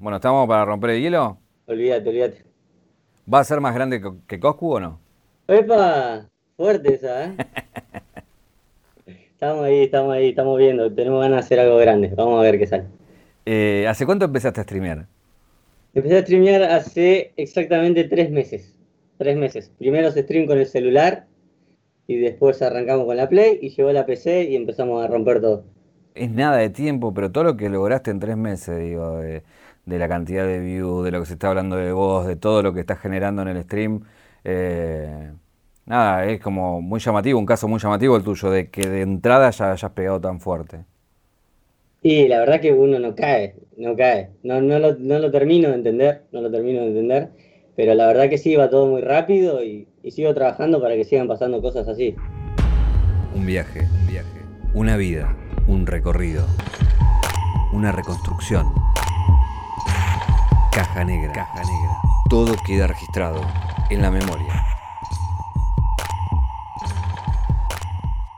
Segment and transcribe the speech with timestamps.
[0.00, 1.36] Bueno, ¿estamos para romper el hielo?
[1.66, 2.44] Olvídate, olvídate.
[3.32, 4.98] ¿Va a ser más grande que Coscu o no?
[5.46, 6.26] ¡Epa!
[6.56, 7.36] Fuerte esa, ¿eh?
[9.06, 10.90] estamos ahí, estamos ahí, estamos viendo.
[10.90, 12.10] Tenemos ganas de hacer algo grande.
[12.16, 12.84] Vamos a ver qué sale.
[13.44, 15.06] Eh, ¿Hace cuánto empezaste a streamear?
[15.92, 18.74] Empecé a streamear hace exactamente tres meses.
[19.18, 19.70] Tres meses.
[19.78, 21.26] Primero se stream con el celular
[22.06, 25.64] y después arrancamos con la Play y llegó la PC y empezamos a romper todo.
[26.14, 29.20] Es nada de tiempo, pero todo lo que lograste en tres meses, digo,
[29.90, 32.62] de, la cantidad de views, de lo que se está hablando de vos, de todo
[32.62, 34.02] lo que estás generando en el stream,
[34.44, 35.32] eh,
[35.86, 39.50] nada, es como muy llamativo, un caso muy llamativo el tuyo, de que de entrada
[39.50, 40.84] ya hayas pegado tan fuerte.
[42.02, 44.30] Y la verdad que uno no cae, no cae.
[44.42, 47.28] No, no, lo, no lo termino de entender, no lo termino de entender.
[47.76, 51.04] Pero la verdad que sí, va todo muy rápido y, y sigo trabajando para que
[51.04, 52.14] sigan pasando cosas así.
[53.34, 54.40] Un viaje, un viaje.
[54.74, 56.46] Una vida, un recorrido.
[57.72, 58.66] Una reconstrucción.
[60.80, 61.30] Caja negra.
[61.34, 62.00] Caja negra.
[62.30, 63.42] Todo queda registrado
[63.90, 64.64] en la memoria.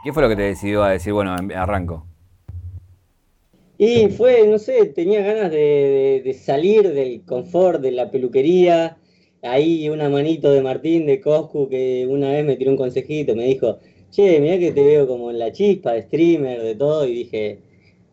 [0.02, 2.04] ¿Qué fue lo que te decidió a decir, bueno, em, arranco?
[3.78, 8.96] Y fue, no sé, tenía ganas de, salir del confort de la peluquería.
[9.42, 13.44] Ahí una manito de Martín de Coscu que una vez me tiró un consejito, me
[13.44, 13.78] dijo,
[14.10, 17.60] che, mira que te veo como en la chispa de streamer, de todo, y dije,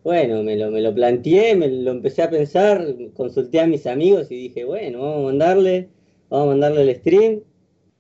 [0.10, 4.32] bueno, me lo, me lo planteé, me lo empecé a pensar, consulté a mis amigos
[4.32, 5.90] y dije, bueno, vamos a mandarle,
[6.30, 7.42] vamos a mandarle el stream.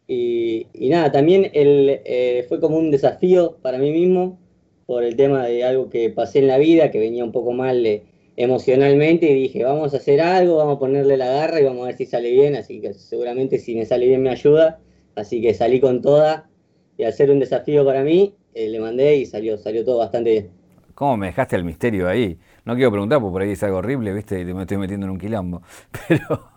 [0.07, 4.39] Y, nada, también el, eh, fue como un desafío para mí mismo
[4.87, 7.85] por el tema de algo que pasé en la vida, que venía un poco mal
[7.85, 8.01] eh,
[8.37, 11.87] emocionalmente, y dije, vamos a hacer algo, vamos a ponerle la garra y vamos a
[11.89, 14.79] ver si sale bien, así que seguramente si me sale bien me ayuda,
[15.13, 16.49] así que salí con toda,
[16.97, 20.31] y al ser un desafío para mí, eh, le mandé y salió, salió todo bastante
[20.31, 20.58] bien.
[20.99, 22.37] ¿Cómo me dejaste el misterio ahí?
[22.65, 24.41] No quiero preguntar, porque por ahí es algo horrible, ¿viste?
[24.41, 25.61] Y me estoy metiendo en un quilombo.
[26.09, 26.49] Pero.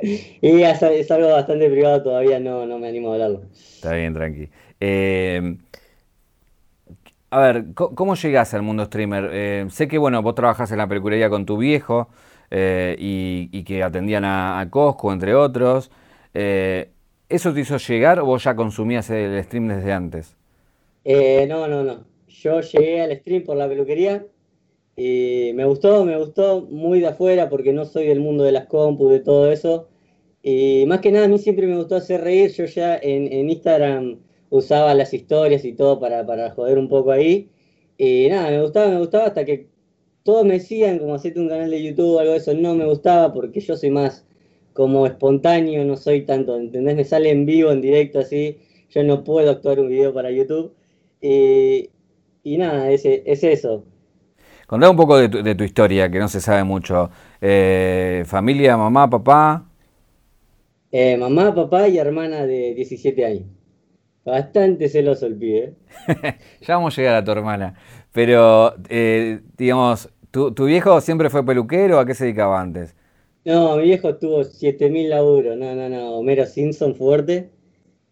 [0.00, 3.42] y es, algo bastante privado, todavía no, no me animo a hablarlo.
[3.52, 4.48] Está bien, tranqui.
[4.80, 5.54] Eh,
[7.28, 9.28] a ver, ¿cómo llegas al mundo streamer?
[9.34, 12.08] Eh, sé que, bueno, vos trabajás en la peluquería con tu viejo
[12.50, 15.90] eh, y, que atendían a, Cosco, entre otros.
[16.32, 20.38] ¿Eso te hizo llegar o vos ya consumías el stream desde antes?
[21.04, 22.09] no, no, no.
[22.42, 24.26] Yo llegué al stream por la peluquería
[24.96, 28.66] y me gustó, me gustó muy de afuera porque no soy del mundo de las
[28.66, 29.88] compus, de todo eso.
[30.42, 32.50] Y más que nada a mí siempre me gustó hacer reír.
[32.52, 37.10] Yo ya en, en Instagram usaba las historias y todo para, para joder un poco
[37.12, 37.50] ahí.
[37.98, 39.68] Y nada, me gustaba, me gustaba hasta que
[40.22, 42.54] todos me decían como hacerte un canal de YouTube o algo de eso.
[42.54, 44.26] No me gustaba porque yo soy más
[44.72, 46.96] como espontáneo, no soy tanto, ¿entendés?
[46.96, 48.56] Me sale en vivo, en directo así.
[48.88, 50.72] Yo no puedo actuar un video para YouTube.
[52.42, 53.84] Y nada, es, es eso.
[54.66, 57.10] Contá un poco de tu, de tu, historia, que no se sabe mucho.
[57.40, 59.66] Eh, familia, mamá, papá.
[60.92, 63.44] Eh, mamá, papá y hermana de 17 años.
[64.24, 65.74] Bastante celoso el pibe.
[66.60, 67.74] ya vamos a llegar a tu hermana.
[68.12, 71.98] Pero, eh, digamos, ¿tu, viejo siempre fue peluquero?
[71.98, 72.94] ¿A qué se dedicaba antes?
[73.44, 75.56] No, mi viejo tuvo 7000 laburos.
[75.56, 76.12] No, no, no.
[76.12, 77.50] Homero Simpson fuerte.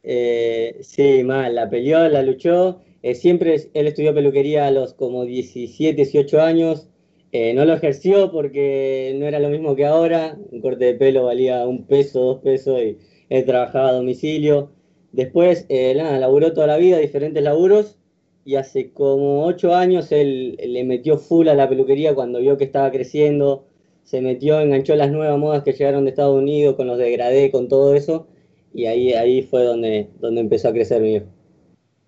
[0.02, 1.54] Eh, sí, mal.
[1.54, 2.80] La peleó, la luchó.
[3.10, 6.88] Eh, siempre él estudió peluquería a los como 17, 18 años.
[7.32, 10.38] no lo ejerció porque no era lo mismo que ahora.
[10.50, 12.98] Un corte de pelo valía un peso, dos pesos y
[13.28, 14.70] él trabajaba a domicilio.
[15.12, 17.96] Después, eh, nada, laburó toda la vida, diferentes laburos,
[18.44, 22.64] y hace como ocho años él, le metió full a la peluquería cuando vio que
[22.64, 23.66] estaba creciendo,
[24.04, 27.68] se metió, enganchó las nuevas modas que llegaron de Estados Unidos, con los degradé, con
[27.68, 28.26] todo eso,
[28.74, 31.26] y ahí, ahí fue donde, donde empezó a crecer mi hijo,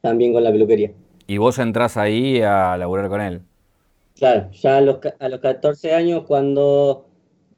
[0.01, 0.93] también con la peluquería.
[1.27, 3.41] ¿Y vos entrás ahí a laburar con él?
[4.17, 7.07] Claro, ya a los, a los 14 años, cuando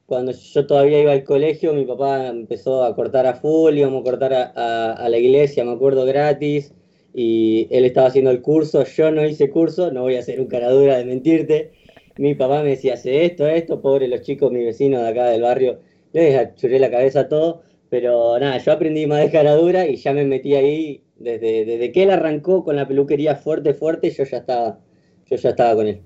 [0.05, 4.03] cuando yo todavía iba al colegio, mi papá empezó a cortar a full, íbamos a
[4.03, 6.73] cortar a, la iglesia, me acuerdo, gratis,
[7.13, 10.47] y él estaba haciendo el curso, yo no hice curso, no voy a hacer un
[10.47, 11.71] caradura de mentirte.
[12.17, 15.41] Mi papá me decía, hace esto, esto, pobre los chicos, mi vecino de acá del
[15.41, 15.79] barrio,
[16.11, 20.13] les achuré la cabeza a todo, pero nada, yo aprendí más de caradura y ya
[20.13, 24.37] me metí ahí, desde, desde que él arrancó con la peluquería fuerte, fuerte, yo ya
[24.37, 24.79] estaba,
[25.25, 26.01] yo ya estaba con él.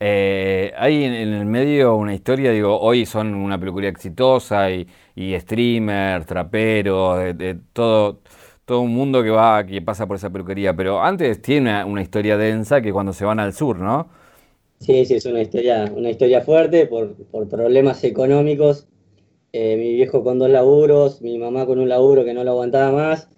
[0.00, 5.38] Eh, hay en, el medio una historia, digo, hoy son una peluquería exitosa y, y
[5.38, 8.20] streamers, traperos, de, todo,
[8.64, 12.36] todo un mundo que va, que pasa por esa peluquería, pero antes tiene una, historia
[12.36, 14.08] densa que cuando se van al sur, ¿no?
[14.80, 17.16] Sí, sí, es una historia, una historia fuerte por,
[17.48, 18.86] problemas económicos.
[19.52, 22.90] Eh, mi viejo con dos laburos, mi mamá con un laburo que no lo aguantaba
[22.90, 23.28] más,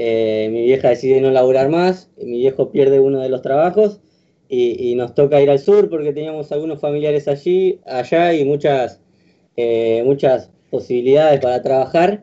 [0.00, 4.00] eh, mi vieja decide no laburar más, mi viejo pierde uno de los trabajos
[4.48, 9.00] y, nos toca ir al sur porque teníamos algunos familiares allí, allá y muchas,
[9.56, 12.22] eh, muchas posibilidades para trabajar.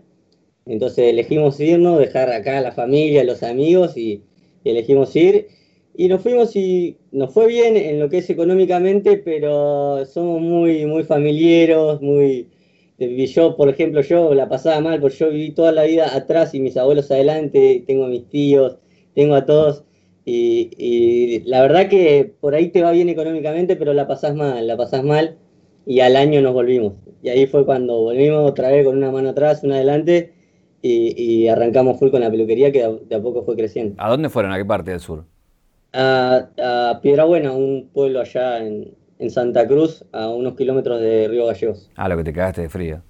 [0.66, 4.24] Entonces elegimos irnos, dejar acá a la familia, los amigos y,
[4.64, 5.50] elegimos ir.
[5.98, 10.86] Y nos fuimos y nos fue bien en lo que es económicamente, pero somos muy,
[10.86, 12.48] muy familiares, muy...
[12.98, 16.62] Yo, por ejemplo, yo la pasaba mal porque yo viví toda la vida atrás y
[16.62, 18.78] mis abuelos adelante, tengo a mis tíos,
[19.14, 19.84] tengo a todos.
[20.24, 24.78] Y, la verdad que por ahí te va bien económicamente, pero la pasás mal, la
[24.78, 25.38] pasás mal.
[25.86, 26.94] Y al año nos volvimos.
[27.22, 30.34] Y ahí fue cuando volvimos otra vez con una mano atrás, una adelante.
[30.82, 33.96] Y, arrancamos full con la peluquería que de a poco fue creciendo.
[33.98, 34.52] ¿A dónde fueron?
[34.52, 35.26] ¿A qué parte del sur?
[35.94, 38.94] A, a Piedrabuena, un pueblo allá en,
[39.26, 41.90] en, Santa Cruz, a unos kilómetros de Río Gallegos.
[41.96, 43.02] Ah, lo que te cagaste de frío.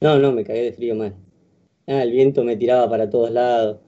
[0.00, 1.14] No, no, me cagué de frío mal.
[1.86, 3.78] Ah, el viento me tiraba para todos lados.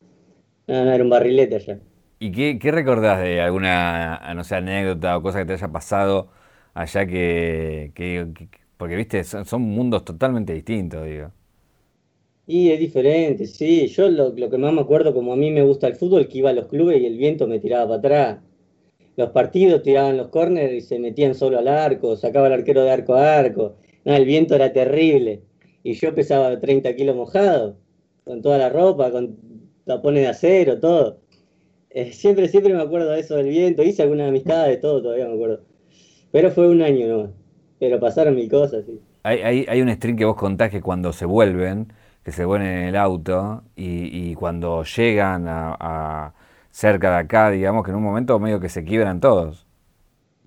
[0.66, 1.78] No, no, era un barrilete allá.
[2.18, 6.28] ¿Y qué, qué recordás de alguna, no sé, anécdota o cosa que te haya pasado
[6.76, 7.92] allá que,
[8.76, 11.32] porque viste, son, mundos totalmente distintos, digo.
[12.46, 13.86] Y es diferente, sí.
[13.88, 16.50] Yo lo, que más me acuerdo, como a mí me gusta el fútbol, que iba
[16.50, 18.45] a los clubes y el viento me tiraba para atrás.
[19.16, 22.90] Los partidos tiraban los córneres y se metían solo al arco, sacaba el arquero de
[22.90, 23.76] arco a arco.
[24.04, 25.42] El viento era terrible.
[25.82, 27.76] Y yo pesaba 30 kilos mojado,
[28.24, 29.36] con toda la ropa, con
[29.84, 31.18] tapones de acero, todo.
[31.90, 33.82] Eh, siempre, siempre me acuerdo de eso del viento.
[33.82, 35.60] Hice alguna amistad de todo, todavía me acuerdo.
[36.30, 37.30] Pero fue un año nomás.
[37.78, 39.00] Pero pasaron mil cosas, sí.
[39.22, 41.92] Hay, hay, un stream que vos contás que cuando se vuelven,
[42.22, 46.32] que se vuelven en el auto y, cuando llegan a,
[46.76, 49.66] cerca de acá, digamos que en un momento medio que se quiebran todos.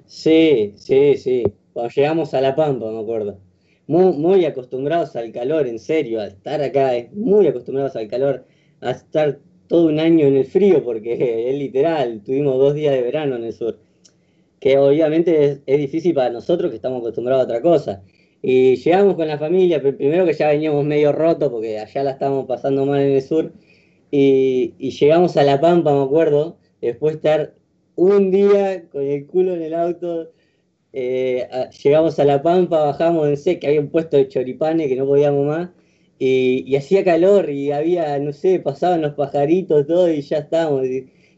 [0.06, 1.44] Sí, sí, sí.
[1.74, 3.40] Cuando llegamos a La Pampa, me acuerdo.
[3.88, 8.46] Muy, muy acostumbrados al calor, en serio, a estar acá, muy acostumbrados al calor,
[8.82, 11.14] a estar todo un año en el frío, porque
[11.50, 13.80] es literal, tuvimos dos días de verano en el sur,
[14.60, 18.04] que obviamente es, difícil para nosotros que estamos acostumbrados a otra cosa.
[18.44, 22.46] Y llegamos con la familia, primero que ya veníamos medio rotos, porque allá la estábamos
[22.46, 23.52] pasando mal en el sur,
[24.12, 27.54] y, llegamos a La Pampa, me acuerdo, después de estar
[27.96, 30.32] un día con el culo en el auto,
[30.94, 31.48] eh,
[31.84, 35.06] llegamos a La Pampa, bajamos en sé que había un puesto de choripanes que no
[35.06, 35.70] podíamos más,
[36.20, 40.84] y, hacía calor y había, no sé, pasaban los pajaritos, todo, y ya estábamos,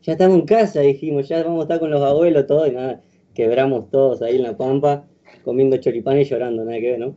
[0.01, 3.01] ya estamos en casa, dijimos, ya vamos a estar con los abuelos, todo, y nada,
[3.33, 5.07] quebramos todos ahí en la pampa,
[5.43, 7.15] comiendo choripanes y llorando, nada que ver, ¿no?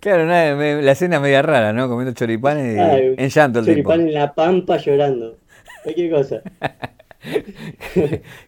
[0.00, 1.88] Claro, la escena media rara, ¿no?
[1.88, 5.38] Comiendo choripanes y en llanto el Choripán en la pampa llorando.
[5.82, 6.42] Cualquier cosa.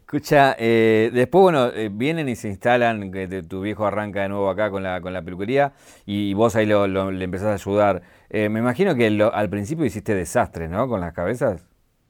[0.01, 4.49] Escucha, eh, después, bueno, eh, vienen y se instalan, que tu viejo arranca de nuevo
[4.49, 5.73] acá con la, con la peluquería
[6.07, 8.03] y vos ahí lo, le empezás a ayudar.
[8.31, 10.89] Eh, me imagino que al principio hiciste desastres, ¿no?
[10.89, 11.67] Con las cabezas.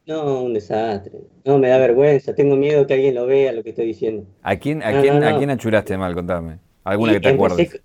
[0.06, 1.12] No, un desastre.
[1.44, 2.34] No, me da vergüenza.
[2.34, 4.24] Tengo miedo que alguien lo vea lo que estoy diciendo.
[4.42, 6.14] ¿A quién, a quién, ¿a quién achuraste mal?
[6.14, 6.58] Contame.
[6.84, 7.80] ¿Alguna que te acuerdes?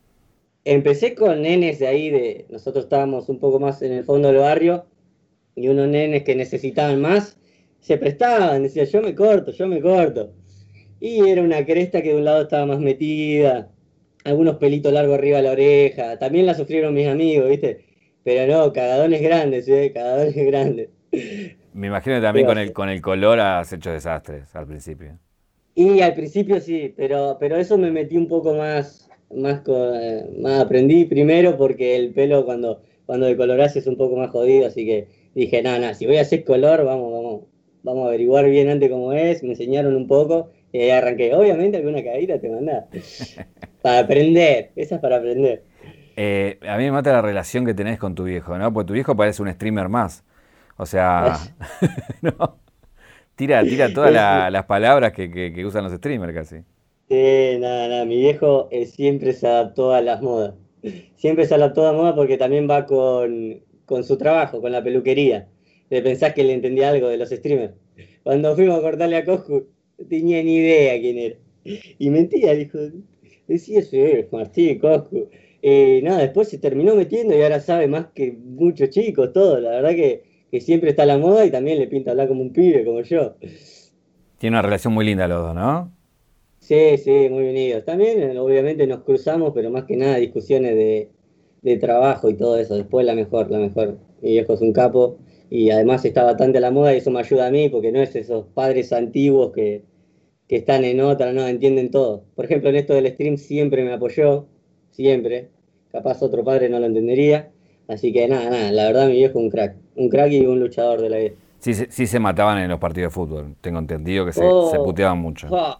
[0.69, 4.37] Empecé con nenes de ahí, de nosotros estábamos un poco más en el fondo del
[4.37, 4.85] barrio
[5.55, 7.37] y unos nenes que necesitaban más
[7.79, 10.33] se prestaban, decía, yo me corto, yo me corto.
[10.99, 13.69] Y era una cresta que de un lado estaba más metida,
[14.25, 17.85] algunos pelitos largos arriba de la oreja, también la sufrieron mis amigos, ¿viste?
[18.23, 19.91] Pero no, cagadones grandes, ¿eh?
[19.93, 20.89] Cagadones grandes.
[21.71, 25.17] Me imagino que también con el, con el color has hecho desastres al principio.
[25.75, 29.61] Y al principio sí, pero, pero eso me metí un poco más, más,
[30.39, 34.85] más aprendí primero porque el pelo cuando, cuando decolorás es un poco más jodido, así
[34.85, 37.41] que dije, no, no, si voy a hacer color, vamos, vamos,
[37.83, 41.33] vamos a averiguar bien antes cómo es, me enseñaron un poco y ahí arranqué.
[41.33, 42.87] Obviamente alguna caída te manda
[43.81, 45.63] para aprender, esa es para aprender.
[46.15, 48.73] Eh, a mí me mata la relación que tenés con tu viejo, ¿no?
[48.73, 50.23] Porque tu viejo parece un streamer más.
[50.77, 51.37] O sea,
[52.21, 52.59] ¿no?
[53.35, 56.63] Tira, tira todas las palabras que, usan los streamers casi.
[57.09, 58.05] Sí, nada, nada.
[58.05, 60.55] Mi viejo eh, siempre se adaptó a las modas.
[61.15, 64.83] Siempre se adaptó a la moda porque también va con, con su trabajo, con la
[64.83, 65.47] peluquería
[65.89, 67.73] de pensar que le entendía algo de los streamers.
[68.23, 71.35] Cuando fuimos a cortarle a Coscu, no tenía ni idea quién era.
[71.97, 72.77] Y mentía, dijo,
[73.47, 73.97] decía eso,
[74.31, 75.29] Martín, Coscu.
[75.61, 79.59] Eh, nada, después se terminó metiendo y ahora sabe más que muchos chicos, todo.
[79.59, 82.41] La verdad que, que siempre está a la moda y también le pinta hablar como
[82.41, 83.35] un pibe, como yo.
[84.37, 85.96] Tiene una relación muy linda los dos, ¿no?
[86.67, 87.85] Sí, sí, muy unidos.
[87.85, 91.09] También, obviamente, nos cruzamos, pero más que nada discusiones de,
[91.61, 92.75] de trabajo y todo eso.
[92.75, 93.97] Después la mejor, la mejor.
[94.21, 95.17] Mi viejo es un capo
[95.49, 98.01] y además está bastante a la moda y eso me ayuda a mí porque no
[98.01, 99.85] es esos padres antiguos que,
[100.49, 102.25] están en otra, no entienden todo.
[102.35, 104.47] Por ejemplo, en esto del stream siempre me apoyó,
[104.91, 105.47] siempre.
[105.89, 107.49] Capaz otro padre no lo entendería.
[107.87, 110.59] Así que nada, nada, la verdad mi viejo es un crack, un crack y un
[110.59, 111.31] luchador de la vida.
[111.59, 115.17] Sí, sí, se mataban en los partidos de fútbol, tengo entendido que se, oh, puteaban
[115.19, 115.47] mucho.
[115.49, 115.77] Oh,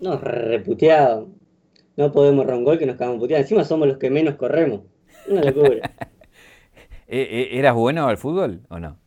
[0.00, 1.34] no, reputeaban.
[1.96, 3.42] no podemos ron gol que nos cagamos puteando.
[3.44, 4.82] Encima somos los que menos corremos.
[5.26, 5.84] Una locura.
[7.08, 8.98] ¿E- e- ¿Eras bueno al fútbol o no?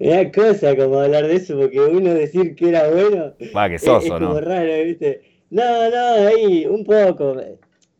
[0.00, 3.88] Da cosa como hablar de eso, porque uno decir que era bueno Va, que es,
[3.88, 4.40] sos es o como no.
[4.40, 5.22] raro, ¿viste?
[5.50, 7.36] No, no, ahí, un poco.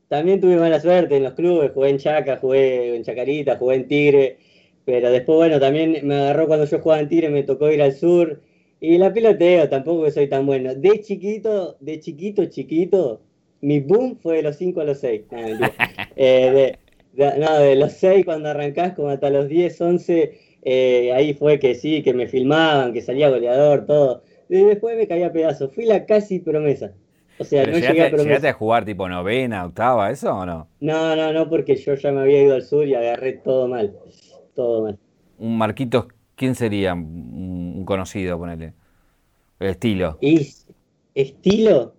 [0.09, 3.89] También tuve mala suerte en los clubes, jugué en Chaca, jugué en Chacarita, jugué en
[3.89, 4.39] Tigre,
[4.85, 7.95] pero después, bueno, también me agarró cuando yo jugaba en Tigre, me tocó ir al
[7.95, 8.41] sur,
[8.83, 10.75] y la piloteo, tampoco soy tan bueno.
[10.75, 13.21] De chiquito, de chiquito, chiquito,
[13.61, 15.23] mi boom fue de los 5 a los 6.
[15.31, 15.69] No.
[16.17, 16.77] Eh,
[17.15, 21.33] de, de- no, de los 6 cuando arrancás, como hasta los 10, 11, eh, ahí
[21.35, 24.23] fue que sí, que me filmaban, que salía goleador, todo.
[24.49, 25.75] Y después me caía a pedazos.
[25.75, 26.93] Fui la casi promesa.
[27.39, 28.29] O sea, ¿Pero no llegué a llegaste, promesa.
[28.29, 30.69] llegaste a jugar tipo novena, octava, eso o no?
[30.81, 33.97] No, no, no, porque yo ya me había ido al sur y agarré todo mal.
[34.55, 34.99] Todo mal.
[35.39, 36.95] Un Marquitos, ¿quién sería?
[36.95, 38.75] Un, conocido, ponele.
[39.59, 40.19] El estilo.
[41.15, 41.95] Estilo.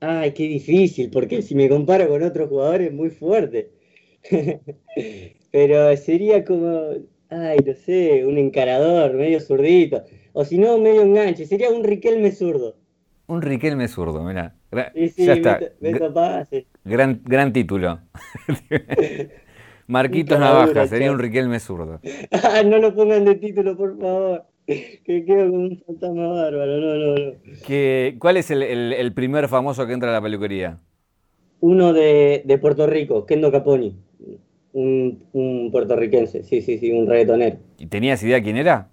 [0.00, 3.70] Ay, qué difícil, porque si me comparo con otros jugadores es muy fuerte.
[5.50, 6.90] Pero sería como,
[7.30, 10.02] ay, no sé, un encarador, medio zurdito.
[10.32, 11.46] O si no, medio enganche.
[11.46, 12.76] Sería un Riquelme zurdo.
[13.26, 14.54] Un Riquelme zurdo, mira.
[14.94, 15.60] Y sí, ya está.
[16.12, 16.48] Paz,
[16.84, 18.00] Gran, gran título.
[19.86, 22.00] Marquitos Navaja, sería un Riquelme zurdo.
[22.32, 24.44] Ah, no lo pongan de título, por favor.
[24.66, 26.76] Que quedo como un fantasma bárbaro.
[26.80, 27.32] No, no, no.
[27.62, 30.80] ¿Qué- ¿Cuál es el, el- el primer famoso que entra a la peluquería?
[31.60, 33.96] Uno de, de Puerto Rico, Kendo Caponi.
[34.72, 37.58] Un, un puertorriquense, sí, sí, sí, un reggaetonero.
[37.78, 38.90] ¿Y tenías idea quién era?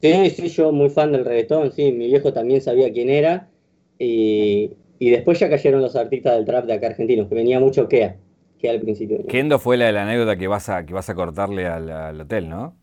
[0.00, 3.50] Sí, sí, yo muy fan del reggaetón, sí, mi viejo también sabía quién era.
[3.98, 7.86] Y, y después ya cayeron los artistas del trap de acá argentinos, que venía mucho
[7.88, 8.16] Kea,
[8.60, 9.18] Kea al principio.
[9.26, 12.20] Kendo fue la de la anécdota que vas a, que vas a cortarle al, al
[12.20, 12.78] hotel, ¿no?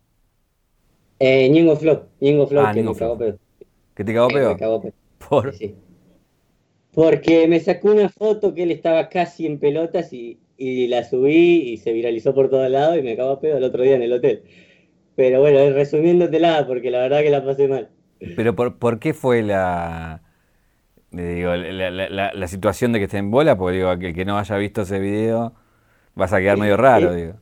[1.19, 3.39] Eh, Ñengo Flow, Ñengo Flow, Ah, que Ñengo me cagó pedo.
[3.95, 4.57] ¿Que te cagó Eh, me pedo?
[4.57, 5.51] cagó pedo, Por...
[5.51, 5.75] sí, sí.
[6.93, 11.59] Porque me sacó una foto que él estaba casi en pelotas y, y la subí
[11.71, 14.11] y se viralizó por todos lados y me cagó pedo el otro día en el
[14.13, 14.43] hotel.
[15.15, 17.89] Pero bueno, resumiéndotela, porque la verdad que la pasé mal.
[18.33, 20.23] Pero por, ¿por qué fue la,
[21.11, 23.57] digo, la, la- la- la situación de que esté en bola?
[23.57, 25.55] Porque digo, que el que no haya visto ese video
[26.17, 27.33] vas a quedar medio raro, digo.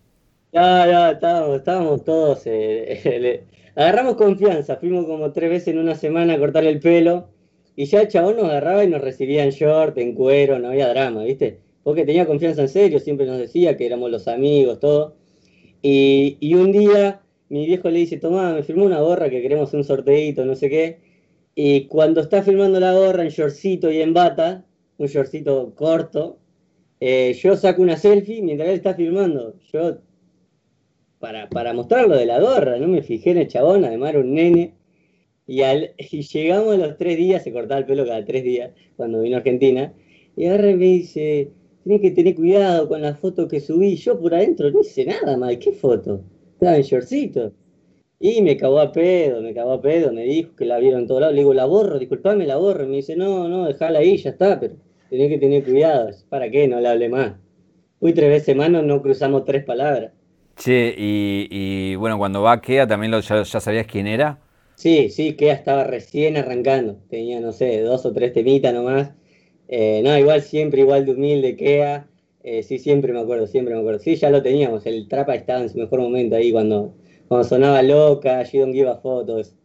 [0.53, 2.43] No, no, estábamos, estábamos todos.
[2.47, 3.43] eh, le-
[3.75, 7.29] agarramos confianza, fuimos como tres veces en una semana a cortar el pelo.
[7.75, 10.87] Y ya el chabón nos agarraba y nos recibía en short, en cuero, no había
[10.89, 11.59] drama, ¿viste?
[11.83, 15.17] Porque tenía confianza en serio, siempre nos decía que éramos los amigos, todo.
[15.81, 19.73] Y, y un día mi viejo le dice, tomá, me firmó una gorra que queremos
[19.73, 20.99] un sorteito, no sé qué.
[21.55, 24.65] Y cuando está firmando la gorra en shortcito y en bata,
[24.97, 26.39] un shortcito corto,
[26.99, 29.55] eh, yo saco una selfie mientras él está firmando.
[29.71, 29.97] Yo
[31.19, 34.33] para, para mostrarlo de la gorra, no me fijé en el chabón, además era un
[34.33, 34.75] nene.
[35.47, 38.71] Y, al, y llegamos a los tres días, se cortaba el pelo cada tres días
[38.95, 39.93] cuando vino a Argentina.
[40.35, 41.51] Y y me dice,
[41.83, 43.95] tenés que tener cuidado con la foto que subí.
[43.95, 46.21] Yo por adentro no hice nada mal, ¿qué foto?
[46.53, 47.53] Estaba en shortcito.
[48.19, 51.07] Y me cagó a pedo, me cagó a pedo, me dijo que la vieron en
[51.07, 51.35] todos lados.
[51.35, 52.83] Le digo, la borro, disculpame, la borro.
[52.85, 54.75] Y me dice, no, no, dejala ahí, ya está, pero
[55.09, 56.09] tenés que tener cuidado.
[56.29, 56.67] ¿Para qué?
[56.67, 57.33] No le hablé más.
[57.99, 60.13] Fui tres veces más, no, cruzamos tres palabras.
[60.55, 64.39] Che, y, y, bueno, cuando va Kea también lo- ya, ya sabías quién era.
[64.75, 66.97] Sí, sí, Kea estaba recién arrancando.
[67.09, 69.11] Tenía, no sé, dos o tres temitas nomás.
[69.67, 72.07] Eh, no, igual siempre, igual de humilde Kea.
[72.43, 73.99] Eh, sí, siempre me acuerdo, siempre me acuerdo.
[73.99, 74.85] Sí, ya lo teníamos.
[74.85, 76.93] El Trapa estaba en su mejor momento ahí cuando,
[77.27, 79.01] cuando sonaba loca, She Don't Give a
[79.39, 79.55] eso.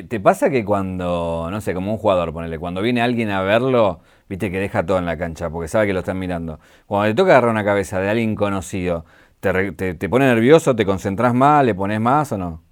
[0.00, 4.00] ¿Te, pasa que cuando, no sé, como un jugador, ponele, cuando viene alguien a verlo,
[4.26, 6.60] viste que deja todo en la cancha porque sabe que lo están mirando?
[6.86, 9.04] Cuando te toca agarrar una cabeza de alguien conocido,
[9.40, 12.62] ¿te, te, pone nervioso, te concentras más, le pones más o no?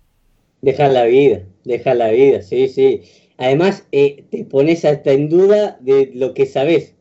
[0.62, 3.02] Dejar la vida, dejar la vida, sí, sí.
[3.36, 6.94] Además, eh, te pones hasta en duda de lo que sabes.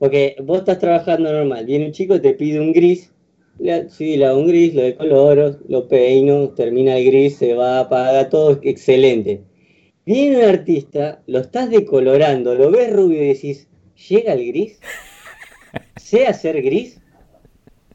[0.00, 3.12] Porque vos estás trabajando normal, viene un chico, te pide un gris,
[3.58, 8.28] le- sí, hago un gris, lo decoloro, lo peino, termina el gris, se va, apaga,
[8.30, 9.44] todo excelente.
[10.06, 13.68] Viene un artista, lo estás decolorando, lo ves rubio y decís,
[14.08, 14.84] ¿llega el gris?
[15.96, 17.02] ¿Sé hacer gris?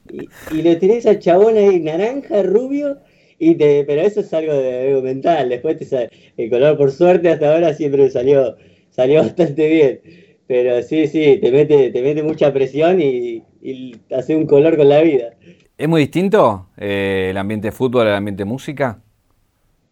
[0.08, 3.00] Y, y lo tenés al chabón ahí naranja, rubio,
[3.40, 5.50] y te, pero eso es algo de algo mental.
[5.50, 8.56] Después te sale, el color, por suerte, hasta ahora siempre salió,
[8.90, 10.02] salió bastante bien.
[10.48, 14.90] Pero sí, sí, te mete, te mete mucha presión y, y hace un color con
[14.90, 15.36] la vida.
[15.78, 19.02] ¿Es muy distinto eh, el ambiente fútbol al ambiente música?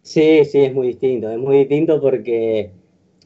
[0.02, 1.30] Sí, sí, es muy distinto.
[1.30, 2.72] Es muy distinto porque,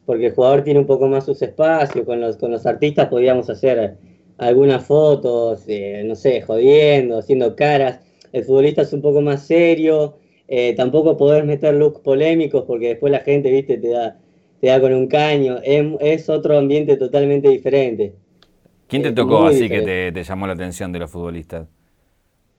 [0.05, 2.05] porque el jugador tiene un poco más sus espacios.
[2.05, 3.99] Con los, con los artistas podíamos hacer
[4.39, 8.01] algunas fotos, eh, no sé, jodiendo, haciendo caras.
[8.33, 10.19] El futbolista es un poco más serio.
[10.49, 14.21] eh, tampoco poder meter looks polémicos porque después la gente, viste, te da,
[14.61, 18.15] te da con un caño, es, otro ambiente totalmente diferente.
[18.89, 21.67] ¿Quién te tocó así que te, te, llamó la atención de los futbolistas?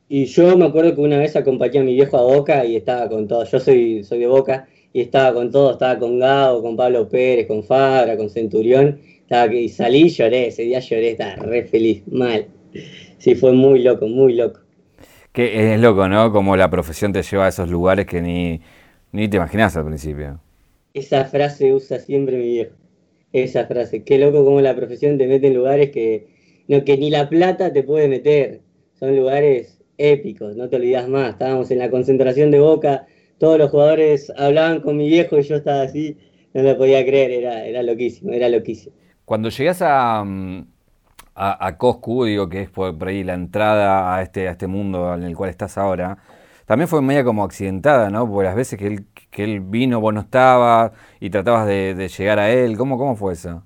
[0.10, 3.10] Y yo me acuerdo que una vez acompañé a mi viejo a Boca y estaba
[3.10, 6.76] con todo, yo soy, soy de Boca, y estaba con todo, estaba con Gao, con
[6.76, 11.36] Pablo Pérez, con Fabra, con Centurión, estaba y salí y lloré, ese día lloré, estaba
[11.36, 12.48] re feliz, mal.
[13.18, 14.62] Sí, fue muy loco, muy loco.
[15.32, 16.32] Que es loco, ¿no?
[16.32, 18.62] Como la profesión te lleva a esos lugares que ni,
[19.12, 20.40] ni te imaginas al principio.
[20.98, 22.76] Esa frase usa siempre mi viejo.
[23.32, 24.04] Esa frase.
[24.04, 26.28] Qué loco como la profesión te mete en lugares que,
[26.68, 28.62] no, que ni la plata te puede meter.
[29.00, 31.32] Son lugares épicos, no te olvidas más.
[31.32, 33.06] Estábamos en la concentración de Boca,
[33.38, 36.18] todos los jugadores hablaban con mi viejo y yo estaba así,
[36.56, 38.96] no lo podía creer, era, era loquísimo, era loquísimo.
[39.26, 40.26] Cuando llegas a,
[41.36, 45.24] a, Coscu, digo que es por, ahí la entrada a este, a este mundo en
[45.24, 46.18] el cual estás ahora,
[46.66, 48.28] también fue media como accidentada, ¿no?
[48.28, 52.40] Porque las veces que él, que él vino, vos no estabas y tratabas de, llegar
[52.40, 53.64] a él, ¿cómo, cómo fue eso?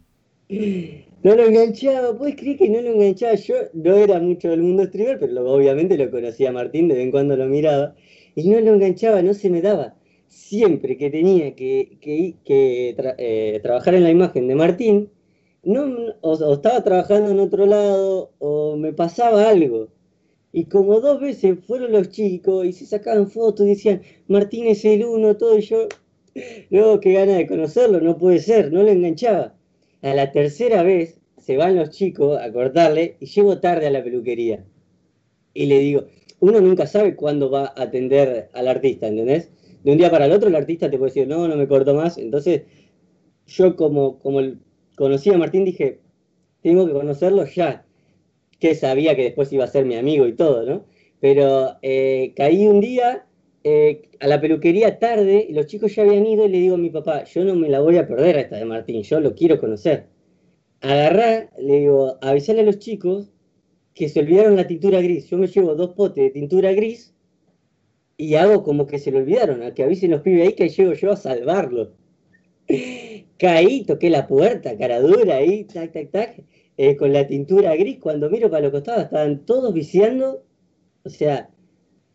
[1.24, 3.36] No lo enganchaba, ¿puedes creer que no lo enganchaba?
[3.36, 7.12] Yo no era mucho del mundo streamer, pero obviamente lo conocía Martín, de vez en
[7.12, 7.96] cuando lo miraba,
[8.36, 9.96] y no lo enganchaba, no se me daba.
[10.28, 15.10] Siempre que tenía que, que, eh, trabajar en la imagen de Martín,
[15.64, 19.90] no, o, estaba trabajando en otro lado o me pasaba algo.
[20.54, 24.84] Y como dos veces fueron los chicos y se sacaban fotos y decían, Martín es
[24.86, 25.88] el uno, todo, y yo,
[26.70, 29.56] luego qué gana de conocerlo, no puede ser, no lo enganchaba.
[30.02, 34.04] A la tercera vez se van los chicos a cortarle y llego tarde a la
[34.04, 34.66] peluquería.
[35.54, 36.06] Y le digo,
[36.40, 39.52] uno nunca sabe cuándo va a atender al artista, ¿entendés?
[39.84, 41.94] De un día para el otro el artista te puede decir, no, no me corto
[41.94, 42.18] más.
[42.18, 42.64] Entonces,
[43.48, 44.42] yo como, como
[44.96, 46.00] conocí a Martín dije,
[46.62, 47.86] tengo que conocerlo ya.
[48.62, 50.86] Que sabía que después iba a ser mi amigo y todo, ¿no?
[51.20, 53.26] Pero eh, caí un día
[53.64, 56.90] eh, a la peluquería tarde, los chicos ya habían ido y le digo a mi
[56.90, 59.60] papá, yo no me la voy a perder a esta de Martín, yo lo quiero
[59.60, 60.08] conocer.
[60.82, 63.32] Agarrá, le digo, avisale a los chicos
[63.94, 65.28] que se olvidaron la tintura gris.
[65.30, 67.14] Yo me llevo dos potes de tintura gris
[68.18, 70.94] y hago como que se lo olvidaron, a que avisen los pibes ahí que llego
[70.94, 71.94] yo a salvarlo.
[73.38, 76.44] Caí, toqué la puerta, cara dura ahí, tac, tac, tac,
[76.78, 78.00] eh, con la tintura gris.
[78.00, 80.44] Cuando miro para los costados estaban todos viciando.
[81.04, 81.50] O sea,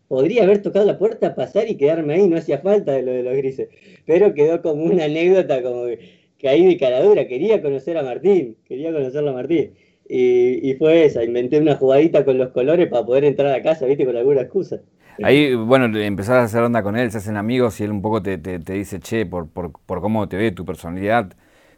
[0.09, 3.23] podría haber tocado la puerta, pasar y quedarme ahí, no hacía falta de lo de
[3.23, 3.69] los grises.
[4.07, 5.99] Pero quedó como una anécdota, como que
[6.41, 7.27] caí de cara dura.
[7.27, 9.75] Quería conocer a Martín, quería conocerlo a Martín.
[10.09, 14.05] Y, fue esa, inventé una jugadita con los colores para poder entrar a casa, viste,
[14.05, 14.81] con alguna excusa.
[15.23, 18.23] Ahí, bueno, empezás a hacer onda con él, se hacen amigos y él un poco
[18.23, 21.33] te, te, dice, che, por, por, por, cómo te ve, tu personalidad,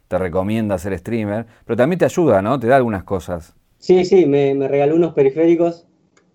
[0.09, 2.59] te recomienda ser streamer, pero también te ayuda, ¿no?
[2.59, 3.55] Te da algunas cosas.
[3.79, 5.87] Sí, sí, me, me regaló unos periféricos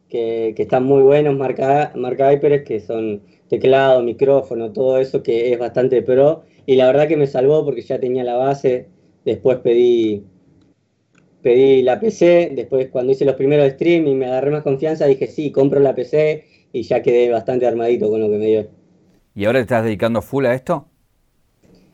[0.09, 5.53] que, que están muy buenos, marca, marca Hyper, que son teclado, micrófono, todo eso que
[5.53, 8.89] es bastante pro, y la verdad que me salvó porque ya tenía la base,
[9.25, 10.23] después pedí
[11.43, 15.27] pedí la PC, después cuando hice los primeros streams y me agarré más confianza, dije
[15.27, 18.67] sí, compro la PC y ya quedé bastante armadito con lo que me dio.
[19.35, 20.89] ¿Y ahora te estás dedicando full a esto?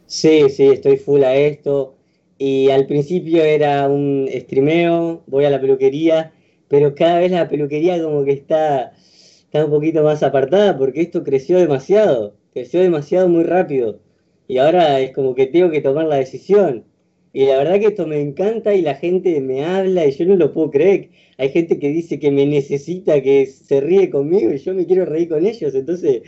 [0.10, 1.96] Sí, sí, estoy full a esto.
[2.38, 6.34] Y al principio era un streameo, voy a la peluquería,
[6.68, 11.24] pero cada vez la peluquería como que está, está un poquito más apartada porque esto
[11.24, 14.00] creció demasiado, creció demasiado muy rápido.
[14.48, 16.86] Y ahora es como que tengo que tomar la decisión
[17.34, 20.36] y la verdad que esto me encanta y la gente me habla y yo no
[20.36, 21.10] lo puedo creer.
[21.38, 25.06] Hay gente que dice que me necesita, que se ríe conmigo y yo me quiero
[25.06, 25.76] reír con ellos.
[25.76, 26.24] Entonces,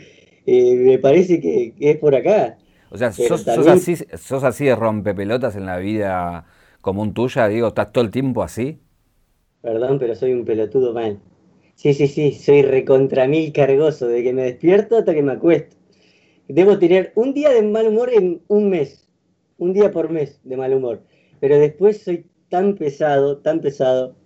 [0.46, 2.58] eh, me parece que, es por acá.
[2.92, 6.44] O sea, sos, así, sos así de rompepelotas en la vida
[6.82, 8.80] común tuya, digo, ¿estás todo el tiempo así?
[9.62, 11.18] Perdón, pero soy un pelotudo mal.
[11.74, 15.74] Sí, sí, sí, soy recontra mil cargoso, de que me despierto hasta que me acuesto.
[16.48, 19.08] Debo tener un día de mal humor en un mes
[19.56, 21.02] un día por mes de mal humor.
[21.40, 24.16] Pero después soy tan pesado, tan pesado.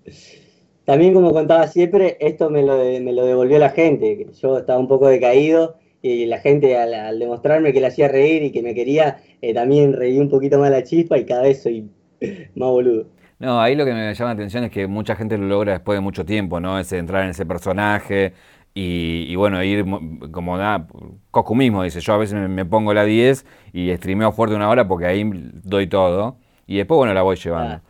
[0.85, 4.27] También como contaba siempre, esto me lo, me lo devolvió la gente.
[4.41, 8.53] Yo estaba un poco decaído y la gente al, demostrarme que le hacía reír y
[8.53, 11.91] que me quería, eh, también reí un poquito más la chispa y cada vez soy
[12.55, 13.07] más boludo.
[13.39, 15.97] No, ahí lo que me llama la atención es que mucha gente lo logra después
[15.97, 16.79] de mucho tiempo, ¿no?
[16.79, 18.33] Ese entrar en ese personaje,
[18.79, 19.87] y, bueno, ir
[20.31, 20.87] como nada,
[21.31, 24.87] Coscu mismo dice, yo a veces me, pongo la 10 y streameo fuerte una hora
[24.87, 25.25] porque ahí
[25.63, 27.81] doy todo y después bueno la voy llevando.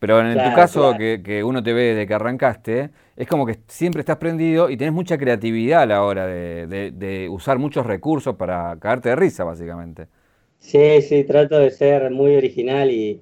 [0.00, 4.00] Pero en tu caso, que, uno te ve de que arrancaste, es como que siempre
[4.00, 9.10] estás prendido y tenés mucha creatividad a la hora de, usar muchos recursos para caerte
[9.10, 10.08] de risa, básicamente.
[10.58, 13.20] Sí, sí, trato de ser muy original y,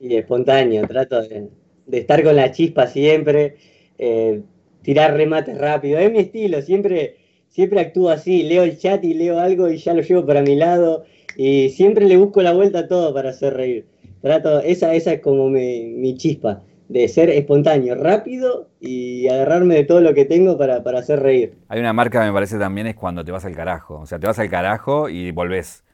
[0.00, 1.48] espontáneo, trato de,
[1.92, 3.56] estar con la chispa siempre.
[3.98, 4.42] Eh,
[4.82, 5.98] tirar remates rápido.
[5.98, 7.16] Es mi estilo, siempre,
[7.48, 10.56] siempre actúo así, leo el chat y leo algo y ya lo llevo para mi
[10.56, 11.04] lado
[11.36, 13.86] Y siempre le busco la vuelta a todo para hacer reír.
[14.22, 20.00] Trato, esa, esa es como mi, chispa, de ser espontáneo, rápido y agarrarme de todo
[20.00, 21.54] lo que tengo para, para hacer reír.
[21.68, 24.00] Hay una marca que me parece también es cuando te vas al carajo.
[24.00, 25.84] O sea, te vas al carajo y volvés.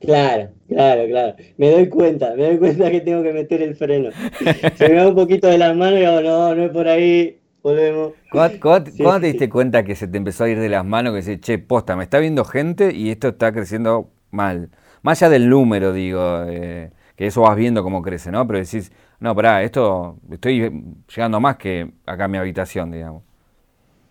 [0.00, 1.36] Claro, claro, claro.
[1.58, 4.10] Me doy cuenta, me doy cuenta que tengo que meter el freno.
[4.76, 7.38] Se me va un poquito de las manos y digo, no, no es por ahí,
[7.62, 8.12] volvemos.
[8.30, 11.40] ¿Cuándo, te diste cuenta que se te empezó a ir de las manos, que dices,
[11.40, 14.70] che, posta, me está viendo gente y esto está creciendo mal?
[15.02, 18.46] Más allá del número, digo, eh, que eso vas viendo cómo crece, ¿no?
[18.46, 20.70] Pero decís, no, pará, esto, estoy
[21.14, 23.22] llegando más que acá a mi habitación, digamos.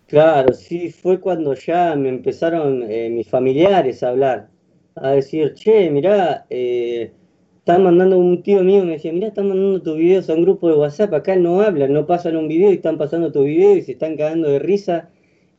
[0.06, 4.48] Claro, sí, fue cuando ya me empezaron eh, mis familiares a hablar
[4.96, 7.12] a decir, che, mirá, eh,
[7.58, 10.68] están mandando un tío mío, me decía, mirá, están mandando tus videos a un grupo
[10.68, 13.82] de WhatsApp, acá no hablan, no pasan un video y están pasando tus videos y
[13.82, 15.10] se están cagando de risa.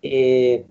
[0.01, 0.65] Eh,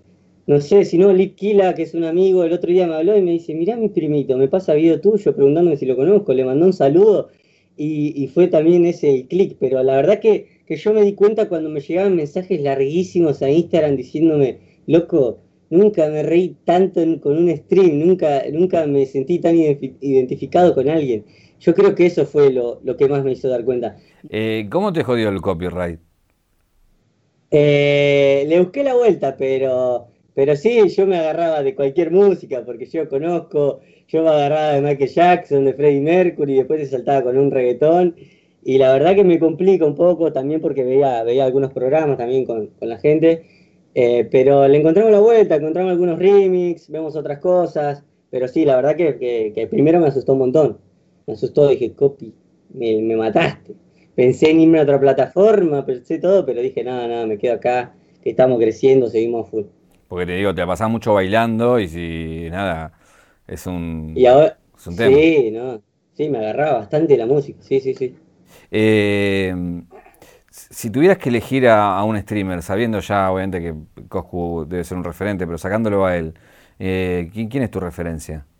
[0.47, 3.17] no sé, si no, Lick Kila, que es un amigo, el otro día me habló
[3.17, 6.45] y me dice, mirá mi primito, me pasa video tuyo preguntándome si lo conozco, le
[6.45, 7.29] mandó un saludo
[7.83, 11.49] y, fue también ese el clic, pero la verdad que, que yo me di cuenta
[11.49, 15.39] cuando me llegaban mensajes larguísimos a Instagram diciéndome, loco,
[15.71, 21.25] nunca me reí tanto con un stream, nunca, nunca me sentí tan identificado con alguien.
[21.59, 23.97] Yo creo que eso fue lo, que más me hizo dar cuenta.
[24.29, 25.99] Eh, ¿Cómo te jodió el copyright?
[27.49, 32.85] Eh, le busqué la vuelta, pero, pero sí, yo me agarraba de cualquier música, porque
[32.85, 37.23] yo conozco, yo me agarraba de Michael Jackson, de Freddie Mercury, y después se saltaba
[37.23, 38.15] con un reggaetón.
[38.63, 42.45] Y la verdad que me complica un poco también porque veía, veía algunos programas también
[42.45, 43.43] con, con la gente
[43.93, 48.77] eh, pero le encontramos la vuelta, encontramos algunos remix, vemos otras cosas, pero sí, la
[48.77, 50.77] verdad que, primero me asustó un montón.
[51.27, 52.33] Me asustó, dije, copy,
[52.73, 53.75] me, mataste.
[54.15, 57.93] Pensé en irme a otra plataforma, pensé todo, pero dije, nada, nada, me quedo acá,
[58.23, 59.63] que estamos creciendo, seguimos full.
[60.11, 62.91] Porque te digo, te pasás mucho bailando y si nada,
[63.47, 68.17] es un, y ahora, Sí, no, sí, me agarraba bastante la música, sí, sí, sí.
[68.71, 69.55] Eh,
[70.49, 73.73] si tuvieras que elegir a, un streamer, sabiendo ya obviamente que
[74.09, 76.33] Coscu debe ser un referente, pero sacándolo a él,
[76.77, 78.45] eh, ¿quién, es tu referencia?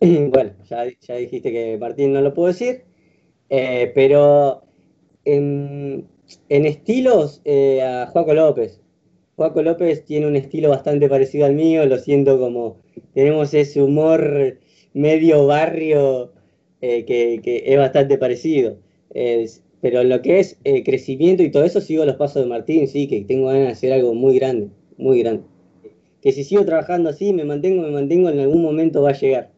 [0.00, 0.84] Bueno, ya,
[1.16, 2.84] dijiste que Martín no lo puedo decir,
[3.50, 4.62] eh, pero
[5.24, 6.06] en,
[6.48, 8.81] estilos eh, a Juaco López.
[9.42, 12.76] Juaco López tiene un estilo bastante parecido al mío, lo siento como
[13.12, 14.58] tenemos ese humor
[14.94, 16.32] medio barrio
[16.80, 18.78] que, es bastante parecido
[19.82, 23.08] pero lo que es eh, crecimiento y todo eso, sigo los pasos de Martín, sí,
[23.08, 25.42] que tengo ganas de hacer algo muy grande, muy grande.
[26.22, 29.50] Que si sigo trabajando así, me mantengo, me mantengo, en algún momento va a llegar.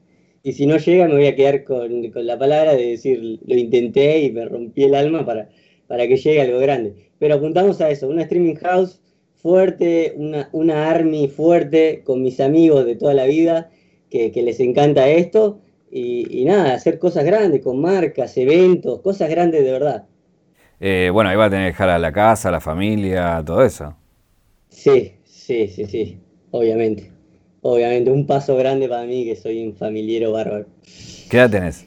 [0.43, 4.23] Y si no llega, me voy a quedar con, la palabra de decir, lo intenté
[4.23, 5.51] y me rompí el alma para,
[5.89, 6.95] para que llegue algo grande.
[7.19, 9.03] Pero apuntamos a eso, una streaming house
[9.45, 13.69] fuerte, una, una army fuerte, con mis amigos de toda la vida,
[14.09, 15.61] que, que les encanta esto.
[15.91, 20.07] Y, y nada, hacer cosas grandes, con marcas, eventos, cosas grandes de verdad.
[20.81, 23.63] Eh, bueno, ahí va a tener que dejar a la casa, a la familia, todo
[23.63, 23.95] eso.
[24.71, 26.19] Sí, sí, sí, sí,
[26.51, 27.13] obviamente.
[27.61, 30.67] Obviamente, un paso grande para mí que soy un familiero bárbaro.
[31.29, 31.87] ¿Qué edad tenés?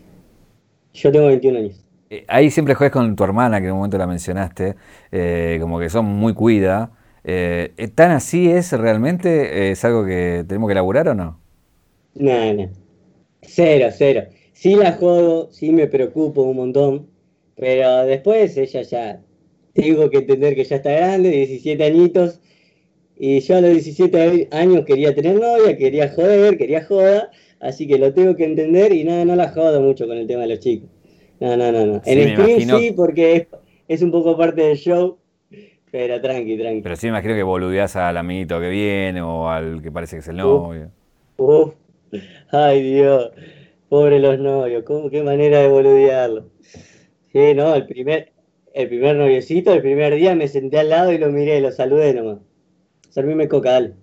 [0.94, 1.84] Yo tengo 21 años.
[2.10, 4.76] Eh, ahí siempre juegas con tu hermana, que en un momento la mencionaste,
[5.12, 6.92] eh, como que son muy cuida.
[7.96, 9.72] ¿Tan así es realmente?
[9.72, 11.40] ¿Es algo que tenemos que elaborar o no?
[12.16, 12.70] No, no.
[13.42, 14.24] Cero, cero.
[14.54, 17.08] Sí la jodo, sí me preocupo un montón,
[17.56, 19.22] pero después ella ya,
[19.74, 22.40] tengo que entender que ya está grande, 17 añitos,
[23.16, 27.98] y yo a los 17 años quería tener novia, quería joder, quería joda, así que
[27.98, 30.60] lo tengo que entender y nada, no la jodo mucho con el tema de los
[30.60, 30.90] chicos.
[31.40, 32.02] No, no, no, no.
[32.06, 33.48] en stream sí, porque
[33.88, 35.20] es, un poco parte del show,
[35.98, 36.82] pero tranqui, tranqui.
[36.82, 40.20] Pero sí me imagino que boludeás al amiguito que viene o al que parece que
[40.20, 40.92] es el novio.
[41.38, 41.74] Uf,
[42.52, 43.32] ay Dios,
[43.90, 46.52] pobre los novios, ¿cómo, qué manera de boludearlo.
[47.34, 48.32] Sí, no, el primer,
[48.76, 52.14] el primer noviecito, el primer día me senté al lado y lo miré, lo saludé
[52.14, 52.38] nomás.
[53.10, 53.94] Servime coca, dale.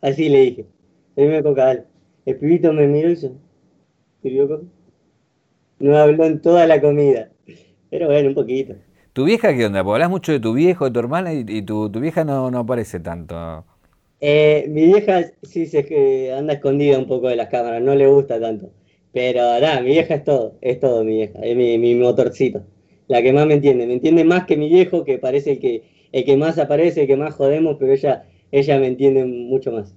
[0.00, 0.66] Así le dije,
[1.14, 1.84] servime coca, dale.
[2.26, 3.30] El pibito me miró y se
[4.20, 4.64] sirvió coca.
[5.78, 7.30] No habló en toda la comida,
[7.88, 8.74] pero bueno, un poquito.
[9.20, 9.84] ¿Tu vieja qué onda?
[9.84, 13.00] Porque hablas mucho de tu viejo, de tu hermana y, tu, vieja no, no aparece
[13.00, 13.66] tanto.
[14.18, 18.40] Eh, mi vieja sí se anda escondida un poco de las cámaras, no le gusta
[18.40, 18.70] tanto.
[19.12, 22.62] Pero nada, mi vieja es todo, es todo mi vieja, es mi, motorcito.
[23.08, 25.82] La que más me entiende, me entiende más que mi viejo, que parece el que,
[26.12, 29.94] el que más aparece, el que más jodemos, pero ella, ella me entiende mucho más.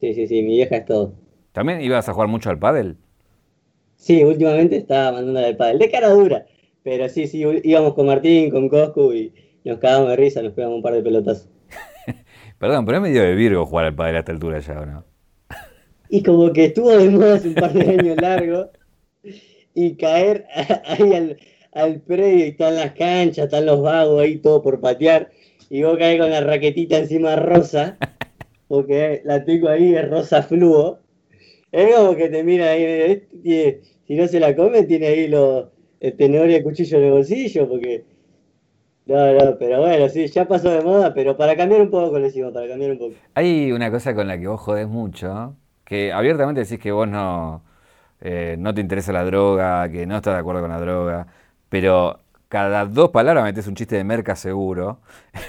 [0.00, 1.14] Sí, sí, sí, mi vieja es todo.
[1.50, 2.96] ¿También ibas a jugar mucho al pádel?
[3.96, 6.46] Sí, últimamente estaba mandando al pádel, de cara dura.
[6.82, 9.32] Pero sí, sí, íbamos con Martín, con Coscu y
[9.64, 11.48] nos cagábamos de risa, nos pegamos un par de pelotas.
[12.58, 15.12] Perdón, pero es medio de Virgo jugar al pádel a esta altura ya, ¿o no?
[16.12, 18.70] y como que estuvo de moda hace un par de años largo,
[19.74, 20.44] y caer
[20.84, 21.38] ahí al,
[21.72, 25.30] al predio y están las canchas, están los vagos ahí todo por patear,
[25.70, 27.96] y vos caes con la raquetita encima rosa,
[28.68, 30.98] porque la tengo ahí, es rosa fluo,
[31.72, 33.22] es como que te mira ahí,
[34.06, 35.68] si no se la come, tiene ahí los
[36.02, 38.04] el tenedor y el cuchillo en el bolsillo, porque...
[39.06, 42.26] No, no, pero bueno, sí, ya pasó de moda, pero para cambiar un poco, le
[42.26, 43.14] decimos, para cambiar un poco.
[43.34, 47.64] Hay una cosa con la que vos jodés mucho, que abiertamente decís que vos no,
[48.20, 51.26] eh, no te interesa la droga, que no estás de acuerdo con la droga,
[51.68, 55.00] pero cada dos palabras metes un chiste de merca seguro.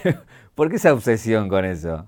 [0.55, 2.07] ¿Por qué esa obsesión con eso?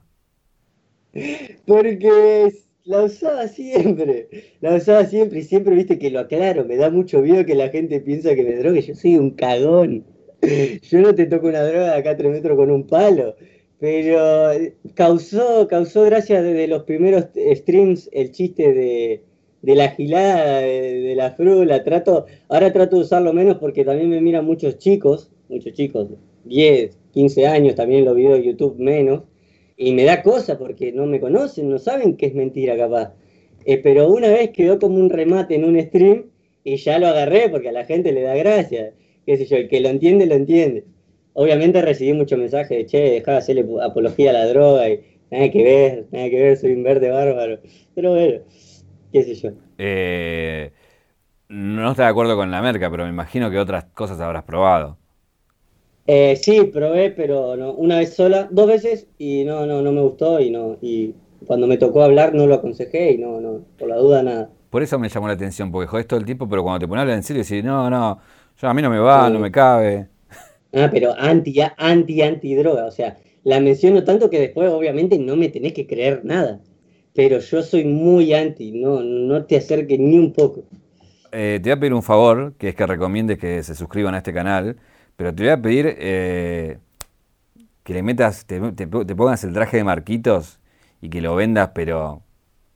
[1.65, 2.51] Porque
[2.85, 4.29] la usaba siempre,
[4.61, 7.69] la usaba siempre y siempre viste que lo aclaro, me da mucho miedo que la
[7.69, 10.05] gente piensa que me drogue, yo soy un cagón,
[10.41, 13.35] yo no te toco una droga de acá a tres metros con un palo,
[13.79, 14.51] pero
[14.93, 19.23] causó, causó gracias desde los primeros streams el chiste de,
[19.63, 24.21] de la gilada, de, la frula, trato, ahora trato de usarlo menos porque también me
[24.21, 26.09] miran muchos chicos, muchos chicos,
[26.43, 29.23] 10, 15 años, también los videos de YouTube menos,
[29.77, 33.13] y me da cosa porque no me conocen, no saben que es mentira capaz.
[33.65, 36.25] Eh, pero una vez quedó como un remate en un stream
[36.63, 38.93] y ya lo agarré porque a la gente le da gracia,
[39.25, 40.85] qué sé yo, el que lo entiende, lo entiende.
[41.33, 45.51] Obviamente recibí muchos mensajes de, che, dejá de hacerle apología a la droga y nada
[45.51, 47.59] que ver, nada que ver, soy un verde bárbaro.
[47.93, 48.39] Pero bueno,
[49.11, 49.51] qué sé yo.
[49.77, 50.71] Eh,
[51.49, 54.97] no estoy de acuerdo con la merca, pero me imagino que otras cosas habrás probado.
[56.07, 60.01] Eh, sí, probé, pero no, una vez sola, dos veces y no, no, no me
[60.01, 61.15] gustó y no, y
[61.47, 64.49] cuando me tocó hablar no lo aconsejé y no, no, por la duda nada.
[64.69, 66.99] Por eso me llamó la atención, porque jodés todo el tiempo, pero cuando te pones
[66.99, 68.19] a hablar en serio decís, no, no,
[68.61, 70.07] yo, a mí no me va, no me cabe.
[70.73, 75.35] Ah, pero anti, anti, anti droga, o sea, la menciono tanto que después obviamente no
[75.35, 76.59] me tenés que creer nada,
[77.15, 80.65] pero yo soy muy anti, no, no te acerques ni un poco.
[81.31, 84.17] Eh, te voy a pedir un favor, que es que recomiendes que se suscriban a
[84.17, 84.75] este canal
[85.15, 86.79] pero te voy a pedir eh,
[87.83, 90.59] que le metas, te, pongas el traje de Marquitos
[91.01, 92.23] y que lo vendas, pero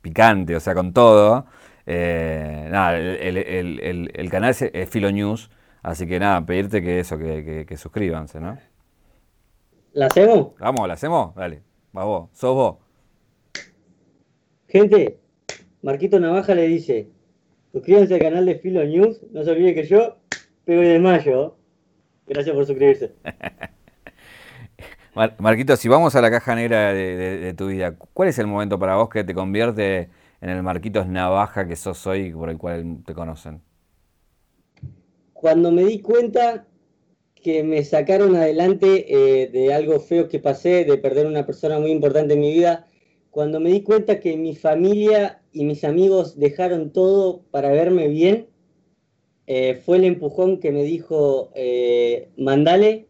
[0.01, 1.45] picante, o sea, con todo.
[1.85, 5.49] Eh, nada, el, canal es, Filo News,
[5.81, 8.57] así que nada, pedirte que eso, que, que, suscríbanse, ¿no?
[9.93, 10.51] ¿La hacemos?
[10.59, 11.33] Vamos, ¿la hacemos?
[11.35, 11.63] Dale,
[11.97, 12.77] va vos, sos vos.
[14.67, 15.19] Gente,
[15.81, 17.09] Marquito Navaja le dice,
[17.71, 20.17] suscríbanse al canal de Filo News, no se olviden que yo
[20.65, 21.58] pego de mayo.
[22.29, 23.11] Gracias por suscribirse.
[25.39, 28.95] Marquito, si vamos a la caja negra de, tu vida, ¿cuál es el momento para
[28.95, 33.15] vos que te convierte en el Marquitos Navaja que sos hoy por el cual te
[33.15, 33.61] conocen?
[35.33, 36.67] Cuando me di cuenta
[37.33, 41.89] que me sacaron adelante eh, de algo feo que pasé, de perder una persona muy
[41.89, 42.85] importante en mi vida,
[43.31, 48.48] cuando me di cuenta que mi familia y mis amigos dejaron todo para verme bien,
[49.51, 53.07] eh, fue el empujón que me dijo, eh, mandale,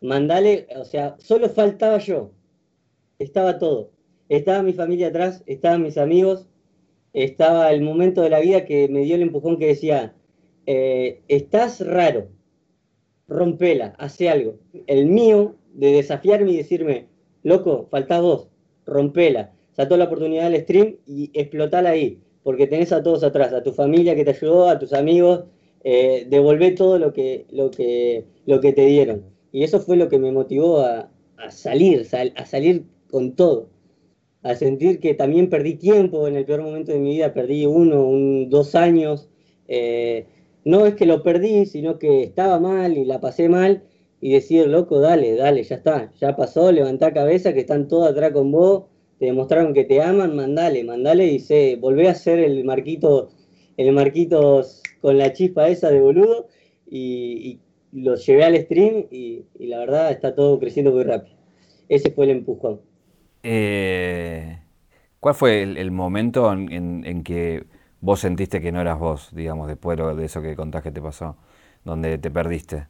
[0.00, 2.32] mandale, o sea, solo faltaba yo,
[3.20, 3.92] estaba todo.
[4.28, 6.48] Estaba mi familia atrás, estaban mis amigos,
[7.12, 10.16] estaba el momento de la vida que me dio el empujón que decía,
[10.66, 12.26] eh, estás raro,
[13.28, 14.58] rompela, hace algo.
[14.88, 17.06] El mío de desafiarme y decirme,
[17.44, 18.48] loco, faltás vos,
[18.84, 19.52] rompela.
[19.70, 23.70] Saltó la oportunidad del stream y explotala ahí, porque tenés a todos atrás, a tu
[23.72, 25.44] familia que te ayudó, a tus amigos,
[25.90, 29.24] eh, todo lo que, lo, que, lo que te dieron.
[29.52, 31.10] Y eso fue lo que me motivó a,
[31.50, 33.70] salir, a salir con todo,
[34.42, 38.06] a sentir que también perdí tiempo en el peor momento de mi vida, perdí uno,
[38.06, 39.30] un, dos años.
[39.66, 40.26] Eh,
[40.64, 43.82] no es que lo perdí, sino que estaba mal y la pasé mal
[44.20, 48.32] y decir, loco, dale, dale, ya está, ya pasó, levantá cabeza, que están todos atrás
[48.32, 48.84] con vos,
[49.18, 53.30] te demostraron que te aman, mandale, mandale y se, volvé a ser el marquito,
[53.78, 56.48] el marquitos con la chispa esa de boludo
[56.90, 61.36] y, los llevé al stream y, la verdad está todo creciendo muy rápido.
[61.88, 62.80] Ese fue el empujón.
[63.42, 64.58] Eh,
[65.20, 67.64] ¿Cuál fue el, momento en, que
[68.00, 71.36] vos sentiste que no eras vos, digamos, después de eso que contás que te pasó,
[71.84, 72.88] donde te perdiste?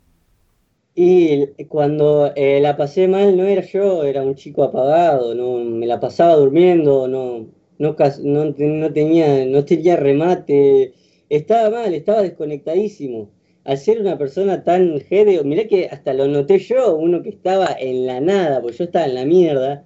[1.01, 5.87] Y cuando eh, la pasé mal no era yo, era un chico apagado, no me
[5.87, 7.47] la pasaba durmiendo, no,
[7.79, 10.93] no, no, no tenía, no tenía remate,
[11.29, 13.31] estaba mal, estaba desconectadísimo.
[13.65, 17.77] Al ser una persona tan jede, mirá que hasta lo noté yo, uno que estaba
[17.79, 19.85] en la nada, porque yo estaba en la mierda,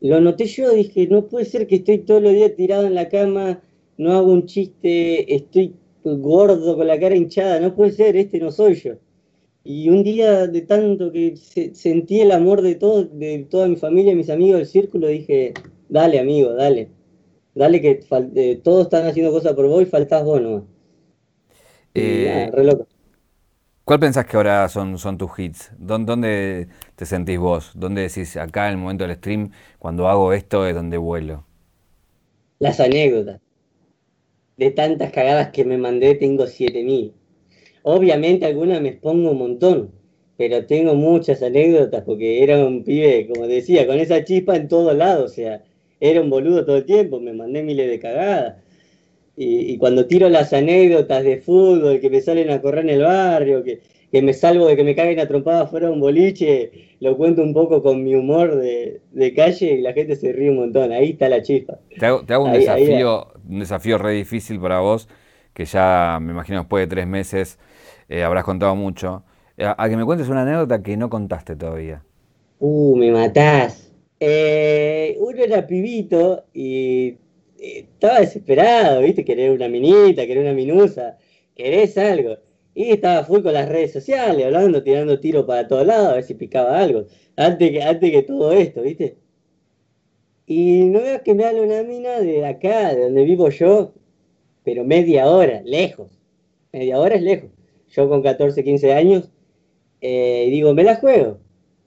[0.00, 3.08] lo noté yo, dije, no puede ser que estoy todo el día tirado en la
[3.08, 3.62] cama,
[3.96, 8.52] no hago un chiste, estoy gordo con la cara hinchada, no puede ser, este no
[8.52, 8.94] soy yo.
[9.64, 14.14] Y un día de tanto que sentí el amor de todo, de toda mi familia,
[14.14, 15.54] mis amigos del círculo, dije,
[15.88, 16.90] dale amigo, dale,
[17.54, 18.00] Dale que
[18.34, 20.64] eh, todos están haciendo cosas por vos y faltás vos nomás.
[21.94, 22.86] Eh, re loco.
[23.84, 25.70] ¿Cuál pensás que ahora son, son tus hits?
[25.78, 27.72] ¿Dónde te sentís vos?
[27.74, 31.44] ¿Dónde decís acá en el momento del stream, cuando hago esto es donde vuelo?
[32.58, 33.40] Las anécdotas.
[34.56, 37.14] De tantas cagadas que me mandé, tengo 7000.
[37.82, 39.92] Obviamente algunas me expongo un montón,
[40.36, 44.96] pero tengo muchas anécdotas porque era un pibe, como decía, con esa chispa en todos
[44.96, 45.30] lados.
[45.32, 45.64] O sea,
[46.00, 48.63] era un boludo todo el tiempo, me mandé miles de cagadas.
[49.36, 53.64] Y, cuando tiro las anécdotas de fútbol, que me salen a correr en el barrio,
[53.64, 53.80] que,
[54.22, 56.70] me salvo de que me caguen a trompadas fuera de un boliche,
[57.00, 60.58] lo cuento un poco con mi humor de, calle y la gente se ríe un
[60.58, 60.92] montón.
[60.92, 61.78] Ahí está la chispa.
[61.98, 65.08] Te hago, un, desafío, un desafío re difícil para vos,
[65.52, 67.58] que ya me imagino después de tres meses
[68.08, 69.24] eh, habrás contado mucho.
[69.58, 72.02] A, a, que me cuentes una anécdota que no contaste todavía.
[72.60, 73.92] Uh, me matás.
[74.20, 77.18] Eh, uno era pibito y
[77.64, 79.24] estaba desesperado, ¿viste?
[79.24, 81.18] Querer una minita, querer una minusa,
[81.54, 82.38] querés algo.
[82.74, 86.24] Y estaba full con las redes sociales, hablando, tirando tiro para todos lados, a ver
[86.24, 87.06] si picaba algo.
[87.36, 89.16] Antes que, antes que todo esto, ¿viste?
[90.46, 93.94] Y no veo que me hable una mina de acá, de donde vivo yo,
[94.64, 96.20] pero media hora, lejos.
[96.72, 97.50] Media hora es lejos.
[97.88, 99.30] Yo con 14, 15 años,
[100.00, 101.38] eh, digo, me la juego.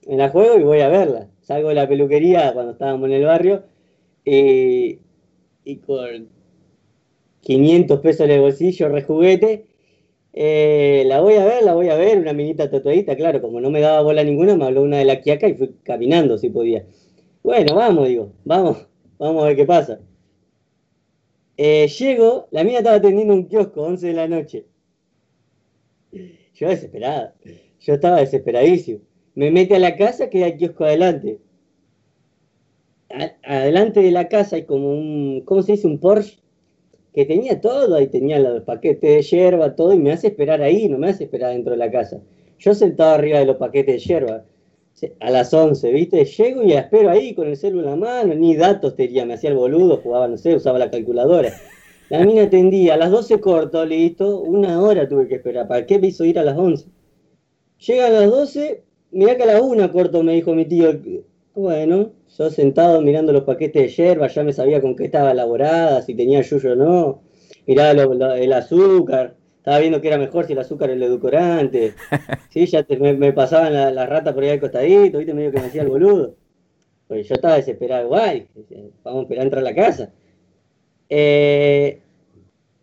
[0.06, 1.28] Me la juego y voy a verla.
[1.40, 3.64] Salgo de la peluquería cuando estábamos en el barrio.
[4.24, 5.00] y
[5.68, 6.30] y con
[7.42, 9.66] 500 pesos en el bolsillo, rejuguete.
[10.32, 13.70] Eh, la voy a ver, la voy a ver, una minita tatuadita, claro, como no
[13.70, 16.86] me daba bola ninguna, me habló una de la quiaca y fui caminando si podía.
[17.42, 18.86] Bueno, vamos, digo, vamos,
[19.18, 20.00] vamos a ver qué pasa.
[21.56, 24.64] Eh, llego, la mina estaba atendiendo un kiosco, 11 de la noche.
[26.54, 27.34] Yo desesperada,
[27.80, 29.00] yo estaba desesperadísimo.
[29.34, 31.40] Me mete a la casa, queda el kiosco adelante
[33.42, 35.86] adelante de la casa hay como un, ¿cómo se dice?
[35.86, 36.38] Un Porsche
[37.14, 40.88] que tenía todo, ahí tenía los paquetes de hierba, todo, y me hace esperar ahí,
[40.88, 42.20] no me hace esperar dentro de la casa.
[42.58, 44.44] Yo sentado arriba de los paquetes de hierba,
[45.20, 46.24] a las 11, ¿viste?
[46.24, 49.50] Llego y espero ahí con el celular en la mano, ni datos tenía, me hacía
[49.50, 51.52] el boludo, jugaba, no sé, usaba la calculadora.
[52.08, 55.98] La mina atendía, a las 12 corto, listo, una hora tuve que esperar, ¿para qué
[55.98, 56.86] me hizo ir a las 11?
[57.86, 60.90] Llega a las 12, mirá que a las 1 corto, me dijo mi tío,
[61.58, 66.02] bueno, yo sentado mirando los paquetes de yerba, ya me sabía con qué estaba elaborada,
[66.02, 67.22] si tenía yuyo o no.
[67.66, 67.90] Miraba
[68.36, 71.94] el azúcar, estaba viendo que era mejor si el azúcar o el edulcorante.
[72.50, 75.66] Sí, ya me, pasaban las la ratas por ahí al costadito, viste, medio que me
[75.66, 76.36] hacía el boludo.
[77.08, 78.48] Pues yo estaba desesperado igual,
[79.04, 80.12] vamos a esperar a entrar a la casa.
[81.08, 82.00] Eh,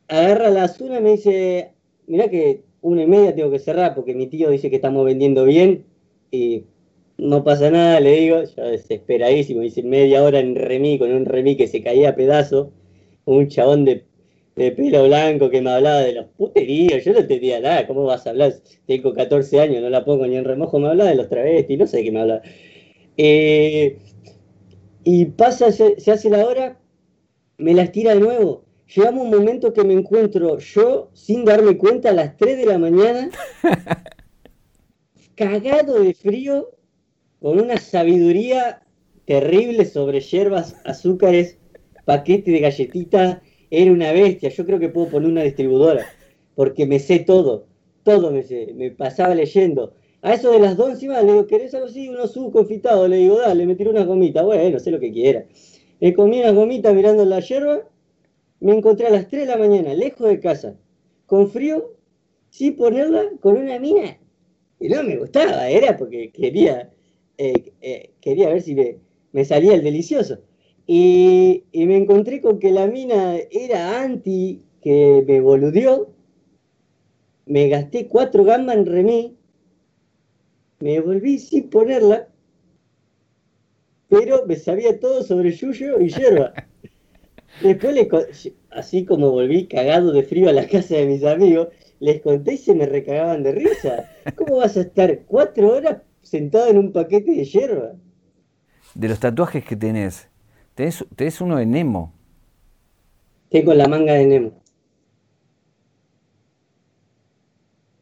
[0.07, 1.73] agarra la azuna y me dice,
[2.07, 5.45] mirá que una y media tengo que cerrar porque mi tío dice que estamos vendiendo
[5.45, 5.85] bien
[6.29, 6.65] y
[7.17, 11.55] no pasa nada, le digo, yo desesperadísimo, hice media hora en remí, con un remí
[11.55, 12.71] que se caía a pedazo,
[13.25, 14.05] un chabón de,
[14.55, 18.31] pelo blanco que me hablaba de los puteríos, yo no entendía nada, ¿cómo vas a
[18.31, 18.53] hablar?
[18.85, 21.87] Tengo 14 años, no la pongo ni en remojo, me hablaba de los travestis, no
[21.87, 22.41] sé de qué me hablaba.
[23.17, 23.97] Eh,
[25.03, 26.79] y pasa, se, se, hace la hora,
[27.57, 28.65] me las tira de nuevo.
[28.93, 32.77] Llegamos un momento que me encuentro yo, sin darme cuenta, a las 3 de la
[32.77, 33.29] mañana,
[35.35, 36.74] cagado de frío,
[37.45, 38.81] con una sabiduría
[39.27, 41.59] terrible sobre hierbas, azúcares,
[42.03, 43.37] paquete de galletitas,
[43.69, 44.49] era una bestia.
[44.49, 46.07] Yo creo que puedo poner una distribuidora,
[46.55, 47.67] porque me sé todo,
[48.01, 49.93] todo me sé, me pasaba leyendo.
[50.23, 52.09] A eso de las dos encima le digo, ¿querés algo así?
[52.09, 55.45] Uno suco confitado, le digo, dale, me tiró una gomita, bueno, sé lo que quiera.
[56.01, 57.87] Me comí una gomita mirando la hierba,
[58.59, 60.77] me encontré a las 3 de la mañana, lejos de casa,
[61.27, 61.93] con frío,
[62.49, 64.17] sin ponerla, con una mina.
[64.79, 66.89] Y no me gustaba, era porque quería
[67.37, 70.39] eh, eh, quería ver si me, salía el delicioso.
[70.87, 76.09] Y, me encontré con que la mina era anti, que me boludeó.
[77.45, 79.37] Me gasté cuatro gambas en remí.
[80.79, 82.29] Me volví sin ponerla.
[84.07, 86.53] Pero me sabía todo sobre yuyo y hierba.
[87.61, 92.53] Después, así como volví cagado de frío a la casa de mis amigos, les conté
[92.53, 94.11] y se me recagaban de risa.
[94.35, 97.93] ¿Cómo vas a estar cuatro horas sentado en un paquete de hierba.
[98.95, 100.27] De los tatuajes que tenés,
[100.73, 102.13] tenés, uno de Nemo.
[103.49, 104.51] Tengo la manga de Nemo.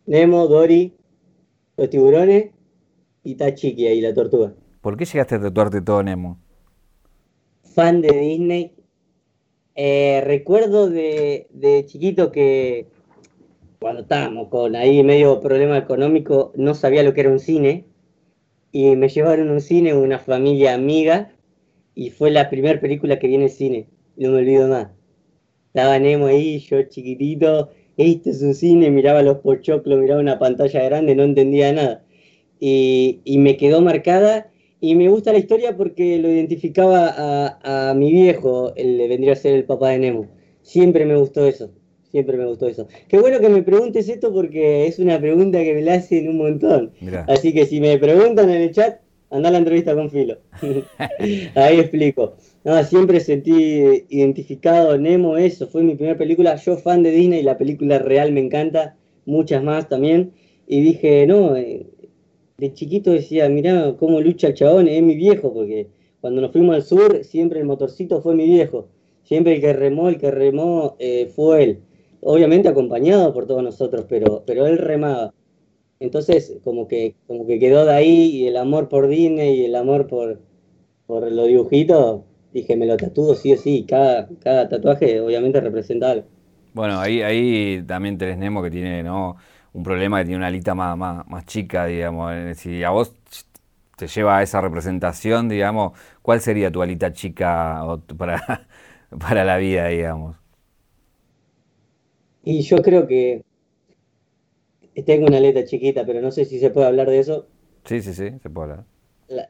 [0.05, 0.93] Nemo, Dory,
[1.77, 2.51] los tiburones
[3.23, 4.53] y Tachiki ahí, la tortuga.
[4.81, 6.37] ¿Por qué llegaste a tatuarte todo Nemo?
[7.75, 8.73] Fan de Disney.
[9.75, 12.87] Eh, recuerdo de, de chiquito que
[13.79, 17.85] cuando estábamos con ahí medio problema económico, no sabía lo que era un cine
[18.73, 21.31] y me llevaron a un cine una familia amiga
[21.95, 23.87] y fue la primera película que vi en el cine.
[24.17, 24.89] no me olvido más.
[25.67, 30.83] Estaba Nemo ahí, yo chiquitito, esto es un cine, miraba los pochoclos, miraba una pantalla
[30.83, 32.03] grande, no entendía nada.
[32.59, 37.93] Y, y me quedó marcada y me gusta la historia porque lo identificaba a, a
[37.93, 40.27] mi viejo, el, vendría a ser el papá de Nemo.
[40.63, 41.71] Siempre me gustó eso,
[42.13, 42.87] siempre me gustó eso.
[43.07, 46.37] Qué bueno que me preguntes esto porque es una pregunta que me la hacen un
[46.37, 46.91] montón.
[47.27, 48.99] Así que si me preguntan en el chat,
[49.31, 50.37] anda a la entrevista con Filo.
[51.55, 52.35] Ahí explico.
[52.63, 56.55] No, siempre sentí identificado Nemo, eso fue mi primera película.
[56.57, 58.95] Yo fan de Disney, la película real me encanta,
[59.25, 60.33] muchas más también.
[60.67, 61.87] Y dije, no, eh,
[62.59, 65.87] de chiquito decía, mirá cómo lucha el chabón, es mi viejo, porque
[66.21, 68.87] cuando nos fuimos al sur, siempre el motorcito fue mi viejo.
[69.23, 71.79] Siempre el que remó, el que remó eh, fue él.
[72.25, 75.33] Obviamente acompañado por todos nosotros, pero, pero él remaba.
[75.99, 79.75] Entonces, como que, como que quedó de ahí y el amor por Disney y el
[79.75, 80.41] amor por,
[81.05, 82.21] por los dibujitos
[82.53, 86.23] dije, me lo tatúo sí o sí, cada, cada tatuaje obviamente representa.
[86.73, 89.37] Bueno, ahí, ahí también tenés Nemo que tiene ¿no?
[89.73, 92.33] un problema que tiene una alita más, más, chica, digamos.
[92.57, 93.13] Si a vos
[93.97, 97.83] te lleva a esa representación, digamos, ¿cuál sería tu alita chica
[98.17, 98.67] para,
[99.19, 100.42] para la vida, digamos?
[102.43, 103.43] Y yo creo que
[105.05, 107.47] tengo una aleta chiquita, pero no sé si se puede hablar de eso.
[107.85, 108.85] Sí, sí, sí, se puede hablar.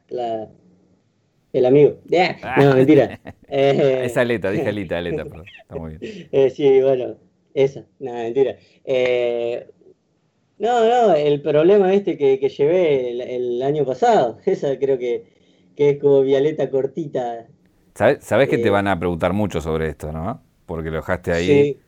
[0.08, 0.48] la,
[1.54, 1.98] el amigo.
[2.42, 2.56] Ah.
[2.58, 3.20] No, mentira.
[3.56, 5.46] Eh, esa aleta, dije aleta, aleta, perdón.
[5.60, 6.28] Está muy bien.
[6.32, 7.18] Eh, sí, bueno,
[7.52, 7.84] esa.
[8.00, 8.56] No, mentira.
[8.84, 9.68] Eh,
[10.58, 14.38] no, no, el problema este que, que llevé el, año pasado.
[14.46, 15.26] Esa creo que,
[15.76, 17.46] que es como violeta cortita.
[17.94, 20.42] ¿Sabes, sabes que te van a preguntar mucho sobre esto, no?
[20.66, 21.46] Porque lo dejaste ahí.
[21.46, 21.78] Sí,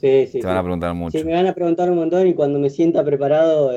[0.00, 0.26] sí.
[0.26, 1.18] sí te van a preguntar mucho.
[1.18, 3.72] Sí, me van a preguntar un montón y cuando me sienta preparado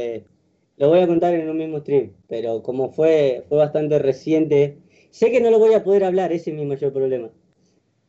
[0.78, 2.13] lo voy a contar en un mismo stream.
[2.28, 4.78] Pero como fue, fue bastante reciente
[5.13, 7.30] Sé que no lo voy a poder hablar, ese es mi mayor problema.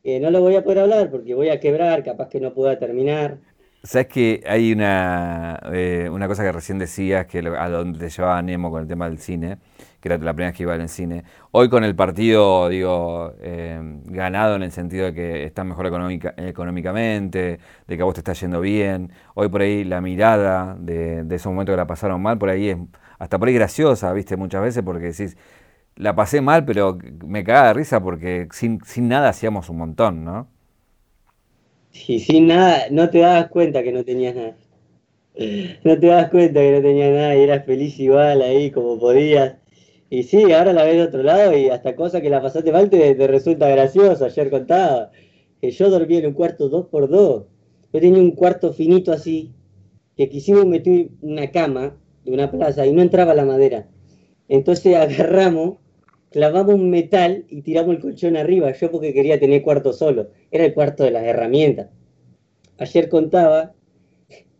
[0.04, 2.78] Eh, no lo voy a poder hablar porque voy a quebrar, capaz que no pueda
[2.78, 3.40] terminar.
[3.86, 8.40] Sabes que hay una, eh, una cosa que recién decías, que a donde te llevaba
[8.40, 9.58] Nemo con el tema del cine,
[10.00, 11.22] que era la primera vez que iba al cine.
[11.50, 17.58] Hoy con el partido, digo, eh, ganado en el sentido de que estás mejor económicamente,
[17.86, 19.12] de que a vos te está yendo bien.
[19.34, 22.70] Hoy por ahí la mirada de, de esos momentos que la pasaron mal, por ahí
[22.70, 22.78] es
[23.18, 25.36] hasta por ahí graciosa, viste, muchas veces, porque decís,
[25.96, 30.24] la pasé mal, pero me cagaba de risa porque sin, sin nada hacíamos un montón,
[30.24, 30.53] ¿no?
[31.94, 34.56] Y sin nada, no te dabas cuenta que no tenías nada.
[35.84, 39.56] No te das cuenta que no tenías nada y eras feliz igual ahí como podías.
[40.10, 42.90] Y sí, ahora la ves de otro lado y hasta cosas que la pasaste mal
[42.90, 44.24] te, resulta gracioso.
[44.24, 45.10] Ayer contaba
[45.60, 47.46] que yo dormía en un cuarto dos por dos.
[47.92, 49.54] Yo tenía un cuarto finito así,
[50.16, 53.88] que quisimos meter una cama de una plaza y no entraba la madera.
[54.48, 55.78] Entonces agarramos
[56.34, 60.64] clavamos un metal y tiramos el colchón arriba, yo porque quería tener cuarto solo, era
[60.64, 61.90] el cuarto de las herramientas.
[62.76, 63.72] Ayer contaba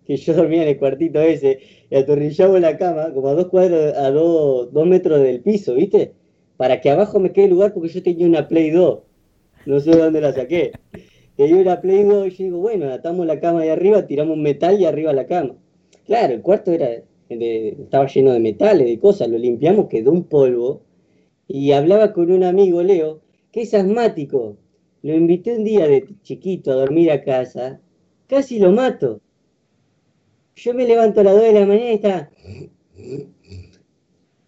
[0.07, 1.59] que yo dormía en el cuartito ese
[1.91, 6.12] y atornillaba la cama como a dos cuadros, a dos, metros del piso, ¿viste?
[6.57, 9.01] Para que abajo me quede lugar porque yo tenía una Play 2,
[9.66, 10.70] no sé dónde la saqué.
[11.35, 14.45] Tenía una Play 2 y yo digo, bueno, atamos la cama de arriba, tiramos un
[14.45, 15.57] metal y arriba la cama.
[16.07, 20.84] Claro, el cuarto era estaba lleno de metales, de cosas, lo limpiamos, quedó un polvo
[21.49, 23.20] y hablaba con un amigo, Leo,
[23.53, 24.57] que es asmático.
[25.03, 27.80] Lo invité un día de chiquito a dormir a casa,
[28.26, 29.20] casi lo mato.
[30.57, 32.30] Yo me levanto a las 2 de la mañana y está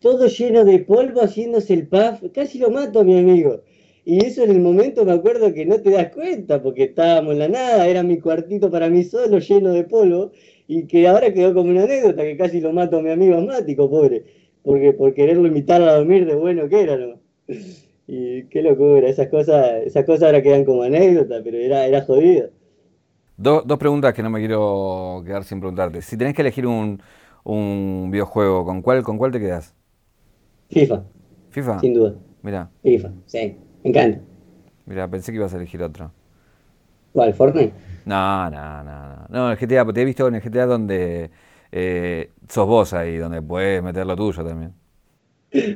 [0.01, 3.63] todo lleno de polvo haciéndose el puff, casi lo mato a mi amigo.
[4.05, 7.41] Y eso en el momento me acuerdo que no te das cuenta, porque estábamos en
[7.41, 10.31] la nada, era mi cuartito para mí solo, lleno de polvo,
[10.69, 13.91] y que ahora quedó como una anécdota que casi lo mato a mi amigo asmático,
[13.91, 14.25] pobre
[14.67, 17.21] porque por quererlo invitar a dormir de bueno que era, ¿no?
[18.09, 22.51] Y qué locura, esas cosas, esas cosas ahora quedan como anécdota, pero era, era jodido.
[23.37, 26.03] dos preguntas que no me quiero quedar sin preguntarte.
[26.03, 27.03] Si tenés que elegir un,
[27.45, 29.75] un videojuego, ¿con cuál, ¿con cuál te quedas?
[30.71, 31.05] FIFA.
[31.51, 31.79] ¿FIFA?
[31.81, 32.15] Sin duda.
[32.43, 32.73] Mira.
[32.83, 34.21] FIFA, sí, me encanta.
[34.87, 36.15] Mira, pensé que ibas a elegir otro.
[37.13, 37.35] ¿Cuál?
[37.35, 37.73] ¿Fortnite?
[38.05, 39.27] No, no, no, no.
[39.29, 41.31] No, el GTA, te he visto en el GTA donde
[41.73, 44.73] eh, sos vos ahí, donde puedes meter lo tuyo también.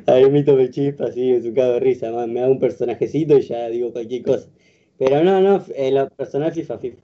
[0.06, 3.42] Ahí mito me chispa, sí, es un cago de risa, me da un personajecito y
[3.42, 4.48] ya digo cualquier cosa.
[4.98, 7.02] Pero no, no, el eh, personaje FIFA, FIFA.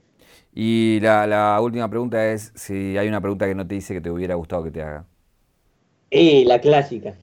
[0.53, 4.11] Y la, última pregunta es si hay una pregunta que no te dice que te
[4.11, 5.05] hubiera gustado que te haga.
[6.11, 7.15] Eh, la clásica.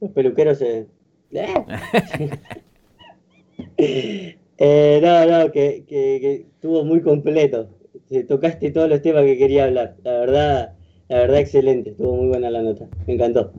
[0.00, 0.86] Los peluqueros se...
[3.76, 7.68] eh, no, no, que, que, que estuvo muy completo
[8.28, 9.96] tocaste todos los temas que quería hablar.
[10.02, 10.72] La verdad,
[11.08, 13.52] la verdad excelente, estuvo muy buena la nota, me encantó.